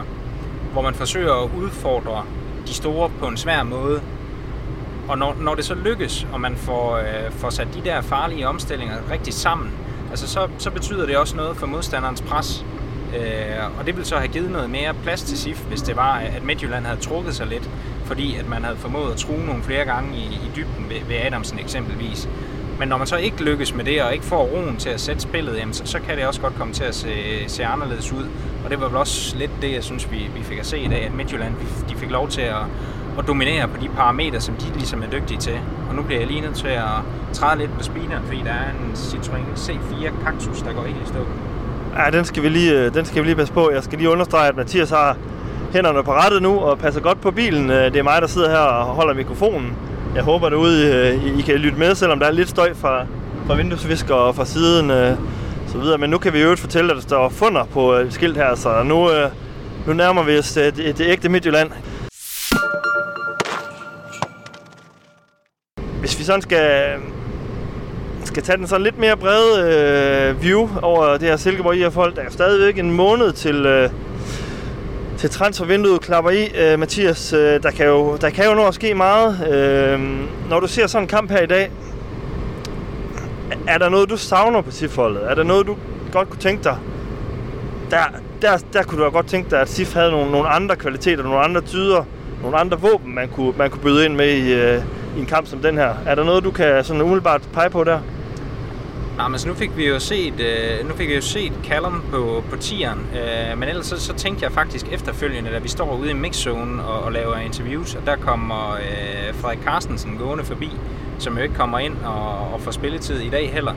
hvor 0.73 0.83
man 0.83 0.95
forsøger 0.95 1.45
at 1.45 1.51
udfordre 1.57 2.25
de 2.67 2.75
store 2.75 3.11
på 3.21 3.27
en 3.27 3.37
svær 3.37 3.63
måde. 3.63 4.01
Og 5.09 5.19
når, 5.19 5.37
når 5.41 5.55
det 5.55 5.65
så 5.65 5.75
lykkes, 5.75 6.27
og 6.33 6.41
man 6.41 6.57
får, 6.57 6.97
øh, 6.97 7.33
får 7.33 7.51
sat 7.51 7.69
de 7.75 7.91
der 7.91 8.01
farlige 8.01 8.49
omstillinger 8.49 8.97
rigtig 9.11 9.35
sammen, 9.35 9.71
altså 10.11 10.29
så, 10.29 10.49
så 10.59 10.71
betyder 10.71 11.07
det 11.07 11.17
også 11.17 11.37
noget 11.37 11.57
for 11.57 11.67
modstanderens 11.67 12.23
pres. 12.23 12.65
Øh, 13.17 13.79
og 13.79 13.87
det 13.87 13.97
vil 13.97 14.05
så 14.05 14.17
have 14.17 14.29
givet 14.29 14.51
noget 14.51 14.71
mere 14.71 14.95
plads 15.03 15.23
til 15.23 15.39
SIF, 15.39 15.65
hvis 15.65 15.83
det 15.83 15.97
var, 15.97 16.15
at 16.19 16.45
Midtjylland 16.45 16.87
havde 16.87 17.01
trukket 17.01 17.35
sig 17.35 17.47
lidt, 17.47 17.71
fordi 18.05 18.37
at 18.37 18.49
man 18.49 18.65
havde 18.65 18.77
formået 18.77 19.13
at 19.13 19.19
true 19.19 19.47
nogle 19.47 19.63
flere 19.63 19.85
gange 19.85 20.17
i, 20.17 20.23
i 20.23 20.51
dybden 20.57 20.87
ved, 20.89 20.97
ved 21.09 21.17
Adamsen 21.17 21.59
eksempelvis. 21.59 22.29
Men 22.79 22.89
når 22.89 22.97
man 22.97 23.07
så 23.07 23.17
ikke 23.17 23.45
lykkes 23.45 23.75
med 23.75 23.85
det, 23.85 24.03
og 24.03 24.13
ikke 24.13 24.25
får 24.25 24.45
roen 24.45 24.77
til 24.77 24.91
at 24.91 25.01
sætte 25.01 25.23
spillet, 25.23 25.57
jamen, 25.57 25.75
så, 25.75 25.87
så 25.87 26.01
kan 26.01 26.17
det 26.17 26.27
også 26.27 26.41
godt 26.41 26.55
komme 26.55 26.73
til 26.75 26.85
at 26.85 26.95
se, 26.95 27.09
se 27.47 27.65
anderledes 27.65 28.13
ud. 28.13 28.27
Og 28.65 28.71
det 28.71 28.81
var 28.81 28.89
vel 28.89 28.97
også 28.97 29.37
lidt 29.37 29.51
det, 29.63 29.73
jeg 29.73 29.85
synes, 29.85 30.11
vi, 30.11 30.31
vi 30.37 30.43
fik 30.43 30.59
at 30.59 30.67
se 30.67 30.79
i 30.79 30.89
dag, 30.89 31.05
at 31.05 31.15
Midtjylland 31.15 31.55
de 31.89 31.97
fik 31.97 32.11
lov 32.11 32.29
til 32.29 32.41
at, 32.41 32.63
at 33.19 33.27
dominere 33.27 33.69
på 33.69 33.77
de 33.81 33.89
parametre, 33.89 34.41
som 34.41 34.55
de 34.55 34.73
ligesom 34.79 35.03
er 35.03 35.11
dygtige 35.11 35.39
til. 35.39 35.61
Og 35.89 35.95
nu 35.95 36.03
bliver 36.03 36.21
jeg 36.21 36.29
lige 36.29 36.41
nødt 36.41 36.57
til 36.57 36.69
at 36.69 36.85
træde 37.33 37.59
lidt 37.59 37.75
på 37.77 37.83
speederen, 37.83 38.25
fordi 38.25 38.39
der 38.45 38.53
er 38.53 38.71
en 38.71 38.93
Citroën 38.95 39.57
C4 39.57 40.25
Cactus, 40.25 40.63
der 40.63 40.73
går 40.73 40.83
helt 40.83 41.03
i 41.05 41.07
stå. 41.07 41.27
Ja, 41.97 42.11
den 42.11 42.25
skal, 42.25 42.43
vi 42.43 42.49
lige, 42.49 42.73
øh, 42.73 42.95
den 42.95 43.05
skal 43.05 43.23
vi 43.23 43.27
lige 43.27 43.37
passe 43.37 43.53
på. 43.53 43.71
Jeg 43.71 43.85
skal 43.85 43.99
lige 43.99 44.11
understrege, 44.11 44.49
at 44.49 44.57
Mathias 44.57 44.91
har 44.91 45.17
hænderne 45.73 46.05
på 46.05 46.13
rettet 46.13 46.43
nu 46.43 46.59
og 46.59 46.79
passer 46.79 47.01
godt 47.01 47.21
på 47.21 47.31
bilen. 47.31 47.71
Øh, 47.71 47.85
det 47.93 47.97
er 47.97 48.03
mig, 48.03 48.23
der 48.23 48.29
sidder 48.29 48.51
her 48.51 48.59
og 48.59 48.85
holder 48.85 49.15
mikrofonen. 49.15 49.77
Jeg 50.15 50.23
håber 50.23 50.49
derude, 50.49 50.87
øh, 50.87 51.25
I, 51.25 51.39
I 51.39 51.43
kan 51.43 51.55
lytte 51.55 51.79
med, 51.79 51.95
selvom 51.95 52.19
der 52.19 52.27
er 52.27 52.31
lidt 52.31 52.49
støj 52.49 52.75
fra, 52.75 53.07
fra 53.47 53.55
vinduesvisker 53.55 54.15
og 54.15 54.35
fra 54.35 54.45
siden. 54.45 55.17
Så 55.67 55.79
videre. 55.79 55.99
Men 55.99 56.11
nu 56.11 56.19
kan 56.19 56.33
vi 56.33 56.43
jo 56.43 56.57
fortælle, 56.57 56.91
at 56.91 56.97
der 56.97 57.03
står 57.03 57.29
funder 57.29 57.65
på 57.65 57.99
skilt 58.11 58.37
her, 58.37 58.55
så 58.55 58.83
nu, 58.83 59.11
nu 59.87 59.93
nærmer 59.93 60.23
vi 60.23 60.39
os 60.39 60.53
det, 60.53 60.77
det 60.77 61.01
ægte 61.01 61.29
Midtjylland. 61.29 61.71
Hvis 66.01 66.19
vi 66.19 66.25
sådan 66.25 66.43
skal 66.43 66.95
skal 68.29 68.43
tage 68.43 68.59
den 68.59 68.67
sådan 68.67 68.85
lidt 68.85 68.99
mere 68.99 69.17
brede 69.17 69.73
øh, 70.31 70.43
view 70.43 70.69
over 70.83 71.13
det 71.13 71.29
her 71.29 71.37
Silkeborg 71.37 71.77
IF-hold, 71.77 72.15
der 72.15 72.23
er 72.23 72.31
stadigvæk 72.31 72.79
en 72.79 72.91
måned 72.91 73.33
til, 73.33 73.67
øh, 73.67 73.91
til 75.19 75.31
transfervinduet 75.31 76.01
klapper 76.01 76.31
i, 76.31 76.45
øh, 76.59 76.79
Mathias. 76.79 77.33
Øh, 77.33 77.63
der, 77.63 77.71
kan 77.71 77.87
jo, 77.87 78.17
der 78.17 78.31
kan 78.31 78.45
jo 78.45 78.55
nå 78.55 78.67
at 78.67 78.75
ske 78.75 78.95
meget. 78.95 79.49
Øh, 79.53 80.01
når 80.51 80.61
du 80.61 80.67
ser 80.67 80.87
sådan 80.87 81.05
en 81.05 81.09
kamp 81.09 81.31
her 81.31 81.43
i 81.43 81.47
dag, 81.47 81.71
er 83.69 83.79
der 83.79 83.89
noget, 83.89 84.11
du 84.11 84.17
savner 84.17 84.61
på 84.61 84.71
SIF-holdet? 84.71 85.31
Er 85.31 85.35
der 85.35 85.43
noget, 85.43 85.67
du 85.67 85.77
godt 86.13 86.31
kunne 86.31 86.41
tænke 86.41 86.65
dig? 86.65 86.77
Der, 87.91 87.99
der, 88.43 88.59
der 88.73 88.83
kunne 88.83 89.05
du 89.05 89.11
godt 89.11 89.27
tænke 89.27 89.51
dig, 89.51 89.61
at 89.61 89.69
SIF 89.69 89.95
havde 89.95 90.11
nogle, 90.11 90.31
nogle 90.31 90.49
andre 90.49 90.77
kvaliteter, 90.77 91.23
nogle 91.23 91.39
andre 91.39 91.61
tyder, 91.61 92.05
nogle 92.43 92.59
andre 92.59 92.81
våben, 92.81 93.15
man 93.15 93.29
kunne, 93.29 93.53
man 93.59 93.71
kunne 93.71 93.83
byde 93.83 94.05
ind 94.05 94.15
med 94.15 94.29
i, 94.29 94.55
øh, 94.55 94.83
i 95.17 95.21
en 95.21 95.27
kamp 95.27 95.47
som 95.47 95.59
den 95.59 95.77
her. 95.79 95.95
Er 96.07 96.15
der 96.15 96.25
noget, 96.25 96.45
du 96.45 96.51
kan 96.51 96.85
sådan 96.85 97.03
umiddelbart 97.03 97.43
pege 97.53 97.71
på 97.71 97.85
der? 97.85 97.99
Nej, 99.19 99.29
men 99.29 99.39
så 99.39 99.49
nu 99.49 99.55
fik 99.55 99.77
vi 99.77 99.89
jo 99.89 99.99
set, 99.99 100.41
øh, 100.41 100.89
nu 100.89 100.95
fik 100.95 101.09
vi 101.09 101.15
jo 101.15 101.21
set 101.21 101.53
Callum 101.65 102.03
på, 102.11 102.45
på 102.51 102.57
tieren, 102.57 103.07
øh, 103.15 103.59
men 103.59 103.69
ellers 103.69 103.87
så, 103.87 104.01
så 104.01 104.15
tænkte 104.15 104.45
jeg 104.45 104.53
faktisk 104.53 104.87
efterfølgende, 104.93 105.51
da 105.51 105.59
vi 105.59 105.69
står 105.69 105.97
ude 105.97 106.11
i 106.11 106.13
mixzonen 106.13 106.81
og, 106.81 107.01
og 107.01 107.13
laver 107.13 107.37
interviews, 107.37 107.95
og 107.95 108.07
der 108.07 108.17
kommer 108.17 108.73
øh, 108.75 109.35
Frederik 109.35 109.59
Carstensen 109.65 110.17
gående 110.19 110.45
forbi, 110.45 110.71
som 111.19 111.37
jo 111.37 111.43
ikke 111.43 111.55
kommer 111.55 111.79
ind 111.79 111.97
og, 112.05 112.53
og 112.53 112.61
får 112.61 112.71
spilletid 112.71 113.21
i 113.21 113.29
dag 113.29 113.53
heller. 113.53 113.73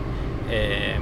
Øh, 0.53 0.99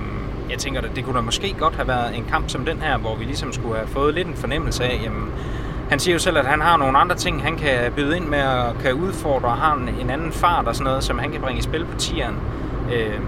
jeg 0.49 0.57
tænker, 0.57 0.81
at 0.81 0.89
det 0.95 1.05
kunne 1.05 1.15
da 1.15 1.21
måske 1.21 1.55
godt 1.59 1.75
have 1.75 1.87
været 1.87 2.17
en 2.17 2.25
kamp 2.29 2.49
som 2.49 2.65
den 2.65 2.81
her, 2.81 2.97
hvor 2.97 3.15
vi 3.15 3.25
ligesom 3.25 3.53
skulle 3.53 3.75
have 3.75 3.87
fået 3.87 4.13
lidt 4.15 4.27
en 4.27 4.35
fornemmelse 4.35 4.83
af, 4.83 5.01
jamen, 5.03 5.31
han 5.89 5.99
siger 5.99 6.15
jo 6.15 6.19
selv, 6.19 6.37
at 6.37 6.45
han 6.45 6.61
har 6.61 6.77
nogle 6.77 6.97
andre 6.97 7.15
ting, 7.15 7.43
han 7.43 7.57
kan 7.57 7.91
byde 7.95 8.17
ind 8.17 8.25
med 8.25 8.43
og 8.43 8.75
kan 8.83 8.93
udfordre, 8.93 9.49
og 9.49 9.57
har 9.57 9.75
en, 9.75 9.89
en 10.01 10.09
anden 10.09 10.31
fart 10.31 10.67
og 10.67 10.75
sådan 10.75 10.83
noget, 10.83 11.03
som 11.03 11.19
han 11.19 11.31
kan 11.31 11.41
bringe 11.41 11.59
i 11.59 11.63
spil 11.63 11.85
på 11.85 11.97
tieren. 11.97 12.35
Øh, 12.93 13.19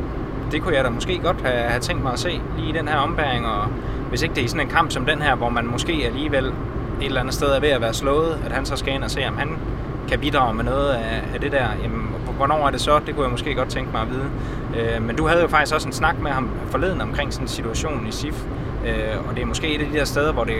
det 0.51 0.61
kunne 0.61 0.75
jeg 0.75 0.83
da 0.83 0.89
måske 0.89 1.19
godt 1.23 1.41
have, 1.41 1.69
have 1.69 1.79
tænkt 1.79 2.03
mig 2.03 2.13
at 2.13 2.19
se 2.19 2.41
lige 2.57 2.69
i 2.69 2.71
den 2.71 2.87
her 2.87 2.97
ombæring, 2.97 3.47
og 3.47 3.67
hvis 4.09 4.21
ikke 4.21 4.35
det 4.35 4.43
er 4.43 4.47
sådan 4.47 4.61
en 4.61 4.73
kamp 4.73 4.91
som 4.91 5.05
den 5.05 5.21
her, 5.21 5.35
hvor 5.35 5.49
man 5.49 5.65
måske 5.65 6.03
alligevel 6.05 6.45
et 6.45 6.53
eller 7.01 7.19
andet 7.19 7.33
sted 7.33 7.47
er 7.47 7.59
ved 7.59 7.69
at 7.69 7.81
være 7.81 7.93
slået, 7.93 8.39
at 8.45 8.51
han 8.51 8.65
så 8.65 8.75
skal 8.75 8.93
ind 8.93 9.03
og 9.03 9.11
se, 9.11 9.27
om 9.27 9.37
han 9.37 9.57
kan 10.09 10.19
bidrage 10.19 10.53
med 10.53 10.63
noget 10.63 10.89
af, 10.89 11.23
af 11.33 11.39
det 11.39 11.51
der. 11.51 11.67
Jamen, 11.83 12.07
hvornår 12.37 12.67
er 12.67 12.71
det 12.71 12.81
så? 12.81 12.99
Det 13.05 13.15
kunne 13.15 13.23
jeg 13.23 13.31
måske 13.31 13.55
godt 13.55 13.69
tænke 13.69 13.91
mig 13.91 14.01
at 14.01 14.07
vide. 14.09 14.25
Øh, 14.79 15.03
men 15.03 15.15
du 15.15 15.27
havde 15.27 15.41
jo 15.41 15.47
faktisk 15.47 15.75
også 15.75 15.87
en 15.87 15.93
snak 15.93 16.19
med 16.21 16.31
ham 16.31 16.49
forleden 16.69 17.01
omkring 17.01 17.33
sådan 17.33 17.43
en 17.43 17.49
situation 17.49 18.07
i 18.07 18.11
SIF, 18.11 18.43
øh, 18.85 19.29
og 19.29 19.35
det 19.35 19.41
er 19.41 19.45
måske 19.45 19.75
et 19.75 19.81
af 19.81 19.87
de 19.91 19.97
der 19.97 20.05
steder, 20.05 20.33
hvor 20.33 20.43
det 20.43 20.55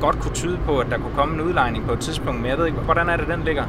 godt 0.00 0.20
kunne 0.20 0.34
tyde 0.34 0.58
på, 0.66 0.78
at 0.78 0.86
der 0.90 0.96
kunne 0.96 1.14
komme 1.16 1.34
en 1.34 1.40
udlejning 1.40 1.86
på 1.86 1.92
et 1.92 2.00
tidspunkt, 2.00 2.40
men 2.40 2.50
jeg 2.50 2.58
ved 2.58 2.66
ikke, 2.66 2.78
hvordan 2.78 3.08
er 3.08 3.16
det, 3.16 3.26
den 3.26 3.42
ligger? 3.44 3.64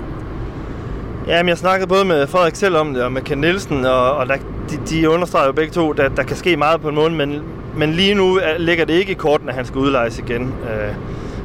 Jamen, 1.27 1.49
jeg 1.49 1.57
snakkede 1.57 1.87
både 1.87 2.05
med 2.05 2.27
Frederik 2.27 2.55
selv 2.55 2.77
om 2.77 2.93
det, 2.93 3.03
og 3.03 3.11
med 3.11 3.21
Ken 3.21 3.37
Nielsen, 3.37 3.85
og, 3.85 4.11
og 4.11 4.27
der, 4.27 4.35
de, 4.71 4.79
de 4.89 5.09
understreger 5.09 5.45
jo 5.45 5.51
begge 5.51 5.73
to, 5.73 5.91
at 5.91 5.97
der, 5.97 6.09
der 6.09 6.23
kan 6.23 6.37
ske 6.37 6.57
meget 6.57 6.81
på 6.81 6.89
en 6.89 6.95
måned, 6.95 7.17
men, 7.17 7.43
men 7.75 7.91
lige 7.91 8.13
nu 8.13 8.39
ligger 8.57 8.85
det 8.85 8.93
ikke 8.93 9.11
i 9.11 9.15
korten, 9.15 9.49
at 9.49 9.55
han 9.55 9.65
skal 9.65 9.77
udlejes 9.77 10.19
igen. 10.19 10.41
Øh, 10.41 10.95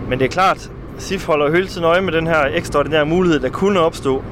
men 0.09 0.19
det 0.19 0.25
er 0.25 0.29
klart, 0.29 0.71
SIF 0.99 1.27
holder 1.27 1.51
hele 1.51 1.67
tiden 1.67 1.85
øje 1.85 2.01
med 2.01 2.13
den 2.13 2.27
her 2.27 2.45
ekstraordinære 2.55 3.07
mulighed, 3.07 3.41
der 3.41 3.49
kunne 3.49 3.81
opstå. 3.81 4.25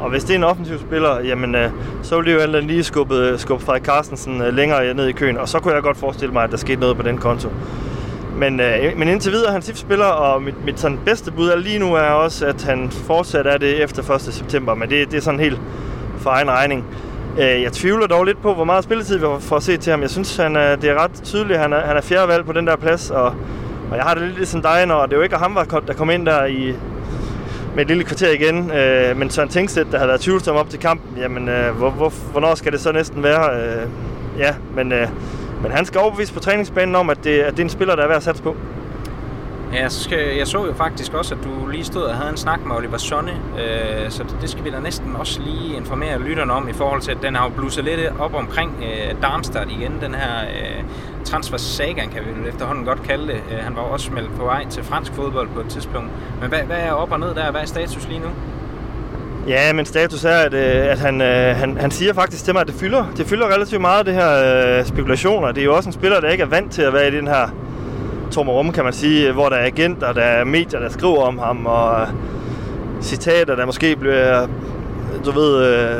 Og 0.00 0.10
hvis 0.10 0.24
det 0.24 0.30
er 0.30 0.38
en 0.38 0.44
offensiv 0.44 0.78
spiller, 0.78 1.20
jamen, 1.20 1.54
øh, 1.54 1.70
så 2.02 2.16
ville 2.16 2.32
det 2.32 2.38
jo 2.38 2.48
enten 2.48 2.66
lige 2.66 2.84
skubbe, 2.84 3.34
skubbe 3.38 3.64
Frederik 3.64 3.84
Carstensen 3.84 4.42
øh, 4.42 4.54
længere 4.54 4.94
ned 4.94 5.06
i 5.06 5.12
køen, 5.12 5.38
og 5.38 5.48
så 5.48 5.58
kunne 5.58 5.74
jeg 5.74 5.82
godt 5.82 5.96
forestille 5.96 6.32
mig, 6.32 6.44
at 6.44 6.50
der 6.50 6.56
skete 6.56 6.80
noget 6.80 6.96
på 6.96 7.02
den 7.02 7.18
konto. 7.18 7.48
Men, 8.36 8.60
øh, 8.60 8.98
men 8.98 9.08
indtil 9.08 9.32
videre 9.32 9.52
han 9.52 9.62
SIF-spiller, 9.62 10.04
og 10.04 10.42
mit, 10.42 10.64
mit 10.64 10.80
sådan 10.80 10.98
bedste 11.04 11.32
bud 11.32 11.48
er 11.48 11.56
lige 11.56 11.78
nu 11.78 11.94
er 11.94 12.00
også, 12.00 12.46
at 12.46 12.64
han 12.64 12.90
fortsat 12.90 13.46
er 13.46 13.58
det 13.58 13.82
efter 13.82 14.10
1. 14.10 14.20
september, 14.20 14.74
men 14.74 14.90
det, 14.90 15.10
det 15.10 15.16
er 15.16 15.20
sådan 15.20 15.40
helt 15.40 15.60
for 16.18 16.30
egen 16.30 16.50
regning. 16.50 16.84
Øh, 17.38 17.62
jeg 17.62 17.72
tvivler 17.72 18.06
dog 18.06 18.24
lidt 18.24 18.42
på, 18.42 18.54
hvor 18.54 18.64
meget 18.64 18.84
spilletid 18.84 19.18
vi 19.18 19.26
får 19.40 19.56
at 19.56 19.62
se 19.62 19.76
til 19.76 19.90
ham. 19.90 20.02
Jeg 20.02 20.10
synes, 20.10 20.36
han 20.36 20.56
er, 20.56 20.76
det 20.76 20.90
er 20.90 21.04
ret 21.04 21.22
tydeligt, 21.24 21.54
at 21.54 21.60
han 21.60 21.72
er, 21.72 21.80
han 21.80 21.96
er 21.96 22.00
fjerde 22.00 22.28
valg 22.28 22.44
på 22.44 22.52
den 22.52 22.66
der 22.66 22.76
plads, 22.76 23.10
og, 23.10 23.24
og 23.90 23.96
jeg 23.96 24.02
har 24.02 24.14
det 24.14 24.22
lidt 24.22 24.36
ligesom 24.36 24.62
dig, 24.62 24.86
når 24.86 25.06
det 25.06 25.16
jo 25.16 25.20
ikke 25.20 25.36
ham, 25.36 25.58
der 25.86 25.94
kom 25.94 26.10
ind 26.10 26.26
der 26.26 26.44
i, 26.44 26.74
med 27.74 27.82
et 27.82 27.88
lille 27.88 28.04
kvarter 28.04 28.30
igen. 28.30 28.70
Øh, 28.70 29.16
men 29.16 29.30
Søren 29.30 29.48
Tingstedt, 29.48 29.92
der 29.92 29.98
havde 29.98 30.08
været 30.08 30.20
tvivlsom 30.20 30.56
op 30.56 30.70
til 30.70 30.80
kampen, 30.80 31.18
jamen, 31.18 31.48
øh, 31.48 31.76
hvor, 31.76 31.90
hvor, 31.90 32.12
hvornår 32.32 32.54
skal 32.54 32.72
det 32.72 32.80
så 32.80 32.92
næsten 32.92 33.22
være? 33.22 33.60
Øh, 33.60 33.88
ja, 34.38 34.54
men... 34.74 34.92
Øh, 34.92 35.08
men 35.62 35.72
han 35.72 35.84
skal 35.84 36.00
overbevise 36.00 36.34
på 36.34 36.40
træningsbanen 36.40 36.94
om, 36.94 37.10
at 37.10 37.24
det, 37.24 37.40
at 37.40 37.52
det 37.52 37.58
er 37.58 37.64
en 37.64 37.70
spiller, 37.70 37.96
der 37.96 38.02
er 38.02 38.06
værd 38.06 38.16
at 38.16 38.22
satse 38.22 38.42
på. 38.42 38.56
Ja, 39.72 39.88
skal, 39.88 40.36
jeg 40.36 40.46
så 40.46 40.66
jo 40.66 40.74
faktisk 40.74 41.14
også, 41.14 41.34
at 41.34 41.40
du 41.44 41.66
lige 41.66 41.84
stod 41.84 42.02
og 42.02 42.14
havde 42.14 42.30
en 42.30 42.36
snak 42.36 42.66
med 42.66 42.76
Oliver 42.76 42.98
Sonne, 42.98 43.30
øh, 43.30 44.10
så 44.10 44.24
det, 44.40 44.50
skal 44.50 44.64
vi 44.64 44.70
da 44.70 44.80
næsten 44.80 45.16
også 45.16 45.40
lige 45.40 45.76
informere 45.76 46.22
lytterne 46.22 46.52
om 46.52 46.68
i 46.68 46.72
forhold 46.72 47.00
til, 47.00 47.10
at 47.10 47.18
den 47.22 47.34
har 47.34 47.44
jo 47.44 47.50
blusset 47.50 47.84
lidt 47.84 48.00
op 48.18 48.34
omkring 48.34 48.82
øh, 48.82 49.22
Darmstadt 49.22 49.70
igen, 49.70 49.92
den 50.00 50.14
her 50.14 50.40
øh, 50.42 50.84
transfer-sagan, 51.24 52.08
kan 52.08 52.22
vi 52.22 52.48
efterhånden 52.48 52.84
godt 52.84 53.02
kalde 53.02 53.26
det. 53.26 53.40
Øh, 53.52 53.58
han 53.58 53.76
var 53.76 53.82
også 53.82 54.12
meldt 54.12 54.36
på 54.38 54.44
vej 54.44 54.66
til 54.68 54.84
fransk 54.84 55.12
fodbold 55.12 55.48
på 55.48 55.60
et 55.60 55.66
tidspunkt. 55.66 56.10
Men 56.40 56.48
hvad, 56.48 56.60
hvad 56.60 56.78
er 56.78 56.92
op 56.92 57.12
og 57.12 57.20
ned 57.20 57.34
der? 57.34 57.50
Hvad 57.50 57.60
er 57.60 57.66
status 57.66 58.08
lige 58.08 58.20
nu? 58.20 58.28
Ja, 59.48 59.72
men 59.72 59.86
status 59.86 60.24
er, 60.24 60.36
at, 60.36 60.54
øh, 60.54 60.90
at 60.90 60.98
han, 60.98 61.20
øh, 61.20 61.56
han, 61.56 61.76
han 61.76 61.90
siger 61.90 62.12
faktisk 62.12 62.44
til 62.44 62.54
mig, 62.54 62.60
at 62.60 62.66
det 62.66 62.74
fylder. 62.74 63.04
Det 63.16 63.26
fylder 63.26 63.54
relativt 63.54 63.80
meget, 63.80 64.06
det 64.06 64.14
her 64.14 64.78
øh, 64.78 64.86
spekulationer. 64.86 65.52
Det 65.52 65.60
er 65.60 65.64
jo 65.64 65.76
også 65.76 65.88
en 65.88 65.92
spiller, 65.92 66.20
der 66.20 66.28
ikke 66.28 66.42
er 66.42 66.48
vant 66.48 66.72
til 66.72 66.82
at 66.82 66.92
være 66.92 67.08
i 67.08 67.10
den 67.10 67.28
her 67.28 67.48
tomrum, 68.32 68.72
kan 68.72 68.84
man 68.84 68.92
sige, 68.92 69.32
hvor 69.32 69.48
der 69.48 69.56
er 69.56 69.66
agenter, 69.66 70.12
der 70.12 70.22
er 70.22 70.44
medier, 70.44 70.80
der 70.80 70.88
skriver 70.88 71.22
om 71.22 71.38
ham, 71.38 71.66
og 71.66 72.00
øh, 72.00 72.08
citater, 73.02 73.56
der 73.56 73.66
måske 73.66 73.96
bliver, 73.96 74.46
du 75.24 75.30
ved, 75.30 75.66
øh, 75.66 75.98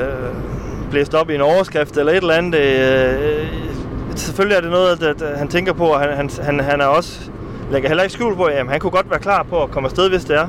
blæst 0.91 1.15
op 1.15 1.31
i 1.31 1.35
en 1.35 1.41
overskrift 1.41 1.97
eller 1.97 2.13
et 2.13 2.17
eller 2.17 2.35
andet. 2.35 2.61
Øh, 2.61 3.43
øh 3.43 3.73
selvfølgelig 4.17 4.57
er 4.57 4.61
det 4.61 4.71
noget, 4.71 5.03
at, 5.03 5.23
at 5.23 5.39
han 5.39 5.49
tænker 5.49 5.73
på, 5.73 5.87
og 5.87 6.01
han, 6.01 6.17
han, 6.17 6.31
han, 6.43 6.61
han 6.61 6.81
er 6.81 6.87
også, 6.87 7.31
lægger 7.71 7.89
heller 7.89 8.03
ikke 8.03 8.13
skjul 8.13 8.37
på, 8.37 8.45
at 8.45 8.67
han 8.69 8.81
kunne 8.81 8.91
godt 8.91 9.11
være 9.11 9.19
klar 9.19 9.43
på 9.43 9.63
at 9.63 9.71
komme 9.71 9.87
afsted, 9.87 10.09
hvis 10.09 10.25
det 10.25 10.37
er. 10.37 10.49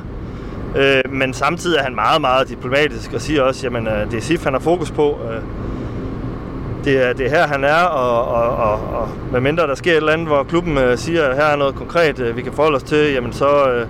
Øh, 0.76 1.12
men 1.12 1.34
samtidig 1.34 1.78
er 1.78 1.82
han 1.82 1.94
meget, 1.94 2.20
meget 2.20 2.48
diplomatisk 2.48 3.12
og 3.12 3.20
siger 3.20 3.42
også, 3.42 3.66
at 3.66 3.72
øh, 3.72 4.10
det 4.10 4.16
er 4.16 4.20
SIF, 4.20 4.44
han 4.44 4.52
har 4.52 4.60
fokus 4.60 4.90
på. 4.90 5.18
Øh, 5.30 5.42
det 6.84 7.08
er, 7.08 7.12
det 7.12 7.26
er 7.26 7.30
her, 7.30 7.46
han 7.46 7.64
er, 7.64 7.82
og, 7.82 8.28
og, 8.28 8.56
og, 8.56 8.72
og 8.72 9.08
med 9.32 9.40
mindre 9.40 9.66
der 9.66 9.74
sker 9.74 9.92
et 9.92 9.96
eller 9.96 10.12
andet, 10.12 10.26
hvor 10.26 10.42
klubben 10.42 10.78
øh, 10.78 10.98
siger, 10.98 11.24
at 11.24 11.36
her 11.36 11.44
er 11.44 11.56
noget 11.56 11.74
konkret, 11.74 12.20
øh, 12.20 12.36
vi 12.36 12.42
kan 12.42 12.52
forholde 12.52 12.76
os 12.76 12.82
til, 12.82 13.12
jamen 13.12 13.32
så, 13.32 13.70
øh, 13.70 13.86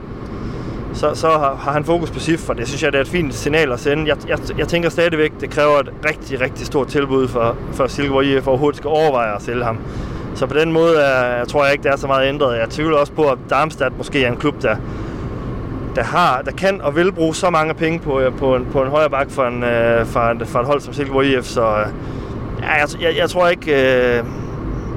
så, 0.95 1.15
så 1.15 1.29
har, 1.29 1.55
har 1.55 1.73
han 1.73 1.85
fokus 1.85 2.11
på 2.11 2.19
SIF, 2.19 2.49
og 2.49 2.59
det 2.59 2.69
synes 2.69 2.83
jeg, 2.83 2.93
det 2.93 2.99
er 2.99 3.03
et 3.03 3.09
fint 3.09 3.35
signal 3.35 3.73
at 3.73 3.81
sende. 3.81 4.09
Jeg, 4.09 4.17
jeg, 4.29 4.39
jeg 4.59 4.69
tænker 4.69 4.89
stadigvæk, 4.89 5.33
det 5.41 5.51
kræver 5.51 5.79
et 5.79 5.93
rigtig, 6.09 6.41
rigtig 6.41 6.67
stort 6.67 6.87
tilbud 6.89 7.29
for, 7.29 7.57
for 7.73 7.87
Silkeborg 7.87 8.25
IF 8.25 8.47
overhovedet 8.47 8.77
skal 8.77 8.89
overveje 8.89 9.35
at 9.37 9.43
sælge 9.43 9.65
ham. 9.65 9.79
Så 10.35 10.47
på 10.47 10.55
den 10.55 10.73
måde 10.73 10.97
er, 10.97 11.37
jeg 11.37 11.49
tror 11.49 11.65
jeg 11.65 11.73
ikke, 11.73 11.83
det 11.83 11.93
er 11.93 11.97
så 11.97 12.07
meget 12.07 12.29
ændret. 12.29 12.59
Jeg 12.59 12.71
tvivler 12.71 12.97
også 12.97 13.13
på, 13.13 13.23
at 13.23 13.39
Darmstadt 13.51 13.99
måske 13.99 14.25
er 14.25 14.31
en 14.31 14.37
klub, 14.37 14.63
der, 14.63 14.77
der, 15.97 16.03
har, 16.03 16.43
der 16.43 16.53
kan 16.53 16.81
og 16.81 16.97
vil 16.97 17.13
bruge 17.13 17.35
så 17.35 17.51
mange 17.51 17.75
penge 17.75 17.99
på, 17.99 18.21
øh, 18.21 18.37
på, 18.37 18.57
en, 18.57 18.67
på 18.73 18.83
en 18.83 18.89
højre 18.89 19.11
bak 19.11 19.31
for, 19.31 19.45
en, 19.45 19.63
øh, 19.63 20.07
for, 20.07 20.21
en, 20.21 20.47
for 20.47 20.59
et 20.59 20.67
hold 20.67 20.81
som 20.81 20.93
Silkeborg 20.93 21.25
IF, 21.25 21.45
så 21.45 21.67
øh, 21.67 21.87
ja, 22.65 22.73
jeg, 22.73 22.89
jeg, 23.01 23.17
jeg 23.17 23.31
tror 23.31 23.49
ikke... 23.49 24.19
Øh, 24.19 24.25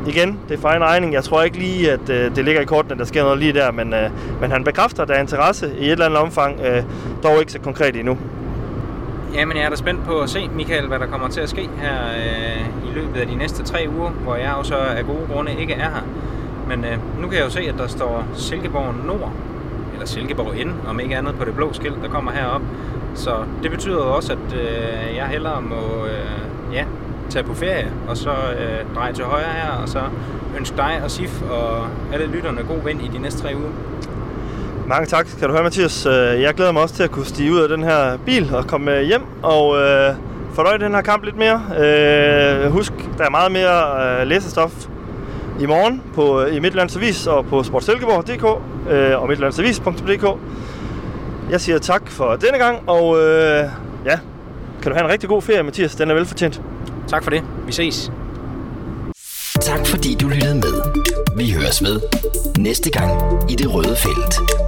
igen, 0.08 0.40
det 0.50 0.58
er 0.58 0.62
fejl 0.62 0.82
regning. 0.82 1.14
Jeg 1.14 1.24
tror 1.24 1.44
ikke 1.44 1.58
lige, 1.58 1.92
at 1.92 2.10
øh, 2.10 2.36
det 2.36 2.46
ligger 2.46 2.62
i 2.62 2.66
kortene, 2.66 3.00
der 3.00 3.06
sker 3.06 3.24
noget 3.24 3.40
lige 3.40 3.54
der, 3.54 3.72
men, 3.72 3.94
øh, 3.94 4.10
men 4.42 4.52
han 4.52 4.64
bekræfter, 4.64 5.02
at 5.04 5.08
der 5.10 5.14
er 5.16 5.20
interesse 5.22 5.72
i 5.78 5.86
et 5.86 5.92
eller 5.92 6.06
andet 6.06 6.20
omfang, 6.20 6.60
øh, 6.60 6.84
dog 7.24 7.40
ikke 7.40 7.52
så 7.52 7.60
konkret 7.60 7.96
endnu. 7.96 8.18
Jamen, 9.34 9.58
jeg 9.58 9.66
er 9.66 9.70
da 9.70 9.76
spændt 9.76 10.06
på 10.06 10.20
at 10.20 10.30
se, 10.30 10.50
Michael, 10.56 10.88
hvad 10.88 11.00
der 11.00 11.06
kommer 11.06 11.28
til 11.28 11.42
at 11.42 11.50
ske 11.50 11.70
her 11.82 11.94
øh, 12.18 12.90
i 12.90 12.94
løbet 12.94 13.20
af 13.20 13.28
de 13.28 13.36
næste 13.36 13.64
tre 13.64 13.88
uger, 13.98 14.10
hvor 14.10 14.36
jeg 14.36 14.54
jo 14.58 14.64
så 14.64 14.76
af 14.76 15.06
gode 15.06 15.28
grunde 15.34 15.52
ikke 15.60 15.74
er 15.74 15.90
her. 15.90 16.06
Men 16.68 16.86
øh, 16.86 17.22
nu 17.22 17.28
kan 17.28 17.38
jeg 17.38 17.46
jo 17.46 17.50
se, 17.50 17.62
at 17.62 17.76
der 17.78 17.88
står 17.88 18.24
Silkeborg 18.36 18.94
Nord, 19.06 19.32
eller 19.94 20.08
Silkeborg 20.08 20.56
Ind, 20.56 20.72
om 20.88 21.00
ikke 21.00 21.18
andet 21.18 21.36
på 21.36 21.46
det 21.46 21.56
blå 21.56 21.74
skilt, 21.74 22.02
der 22.04 22.10
kommer 22.10 22.32
herop. 22.32 22.62
Så 23.16 23.32
det 23.64 23.72
betyder 23.72 23.96
jo 23.96 24.16
også, 24.16 24.34
at 24.34 24.60
øh, 24.60 25.16
jeg 25.16 25.26
hellere 25.26 25.62
må 25.62 26.06
øh, 26.06 26.74
ja, 26.74 26.86
tage 27.30 27.44
på 27.44 27.54
ferie, 27.54 27.92
og 28.08 28.18
så 28.18 28.30
øh, 28.30 28.96
dreje 28.96 29.14
til 29.14 29.24
højre 29.24 29.54
her, 29.54 29.72
og 29.82 29.90
så 29.90 30.02
ønske 30.58 30.78
dig 30.78 31.02
og 31.04 31.12
Sif 31.12 31.42
og 31.42 31.88
alle 32.14 32.28
lytterne 32.28 32.62
god 32.68 32.84
vind 32.86 33.02
i 33.02 33.08
de 33.08 33.20
næste 33.20 33.42
tre 33.42 33.56
uger. 33.56 33.70
Mange 34.88 35.06
tak, 35.06 35.28
kan 35.40 35.48
du 35.48 35.54
høre, 35.54 35.64
Mathias. 35.64 36.06
Øh, 36.06 36.42
jeg 36.42 36.54
glæder 36.54 36.72
mig 36.72 36.82
også 36.82 36.96
til 36.96 37.04
at 37.04 37.12
kunne 37.12 37.26
stige 37.26 37.54
ud 37.54 37.60
af 37.60 37.70
den 37.70 37.84
her 37.84 38.18
bil 38.26 38.56
og 38.56 38.68
komme 38.68 39.02
hjem 39.02 39.22
og 39.44 39.78
øh, 39.78 40.16
fordøje 40.54 40.80
den 40.80 40.92
her 40.92 41.02
kamp 41.02 41.24
lidt 41.24 41.38
mere. 41.38 41.62
Øh, 41.80 42.72
husk, 42.72 42.94
der 43.18 43.26
er 43.26 43.30
meget 43.30 43.52
mere 43.52 44.22
øh, 44.22 44.28
læsestof 44.28 44.88
i 45.60 45.66
morgen 45.66 46.02
på, 46.16 46.42
øh, 46.42 46.56
i 46.56 46.60
Midtlands 46.60 46.96
Avis 46.96 47.28
og 47.28 47.46
på 47.46 47.64
sportsilkeborg.dk 47.64 48.62
øh, 48.92 49.22
og 49.22 49.28
midtlandsavis.dk. 49.28 50.38
Jeg 51.52 51.62
siger 51.62 51.80
tak 51.80 52.10
for 52.10 52.36
denne 52.36 52.58
gang, 52.58 52.90
og 52.90 53.18
øh, 53.18 53.64
ja, 54.06 54.20
kan 54.82 54.92
du 54.92 54.94
have 54.94 55.06
en 55.06 55.12
rigtig 55.12 55.30
god 55.30 55.42
ferie, 55.42 55.64
Mathias. 55.64 55.96
Den 55.96 56.10
er 56.10 56.14
velfortjent. 56.14 56.62
Tak 57.08 57.24
for 57.24 57.30
det. 57.30 57.44
Vi 57.66 57.72
ses. 57.72 58.12
Tak 59.62 59.88
fordi 59.88 60.16
du 60.16 60.28
lyttede 60.28 60.56
med. 60.56 60.82
Vi 61.38 61.52
høres 61.52 61.84
ved 61.84 62.02
næste 62.58 62.92
gang 62.92 63.12
i 63.52 63.56
det 63.56 63.74
røde 63.74 63.96
felt. 63.96 64.67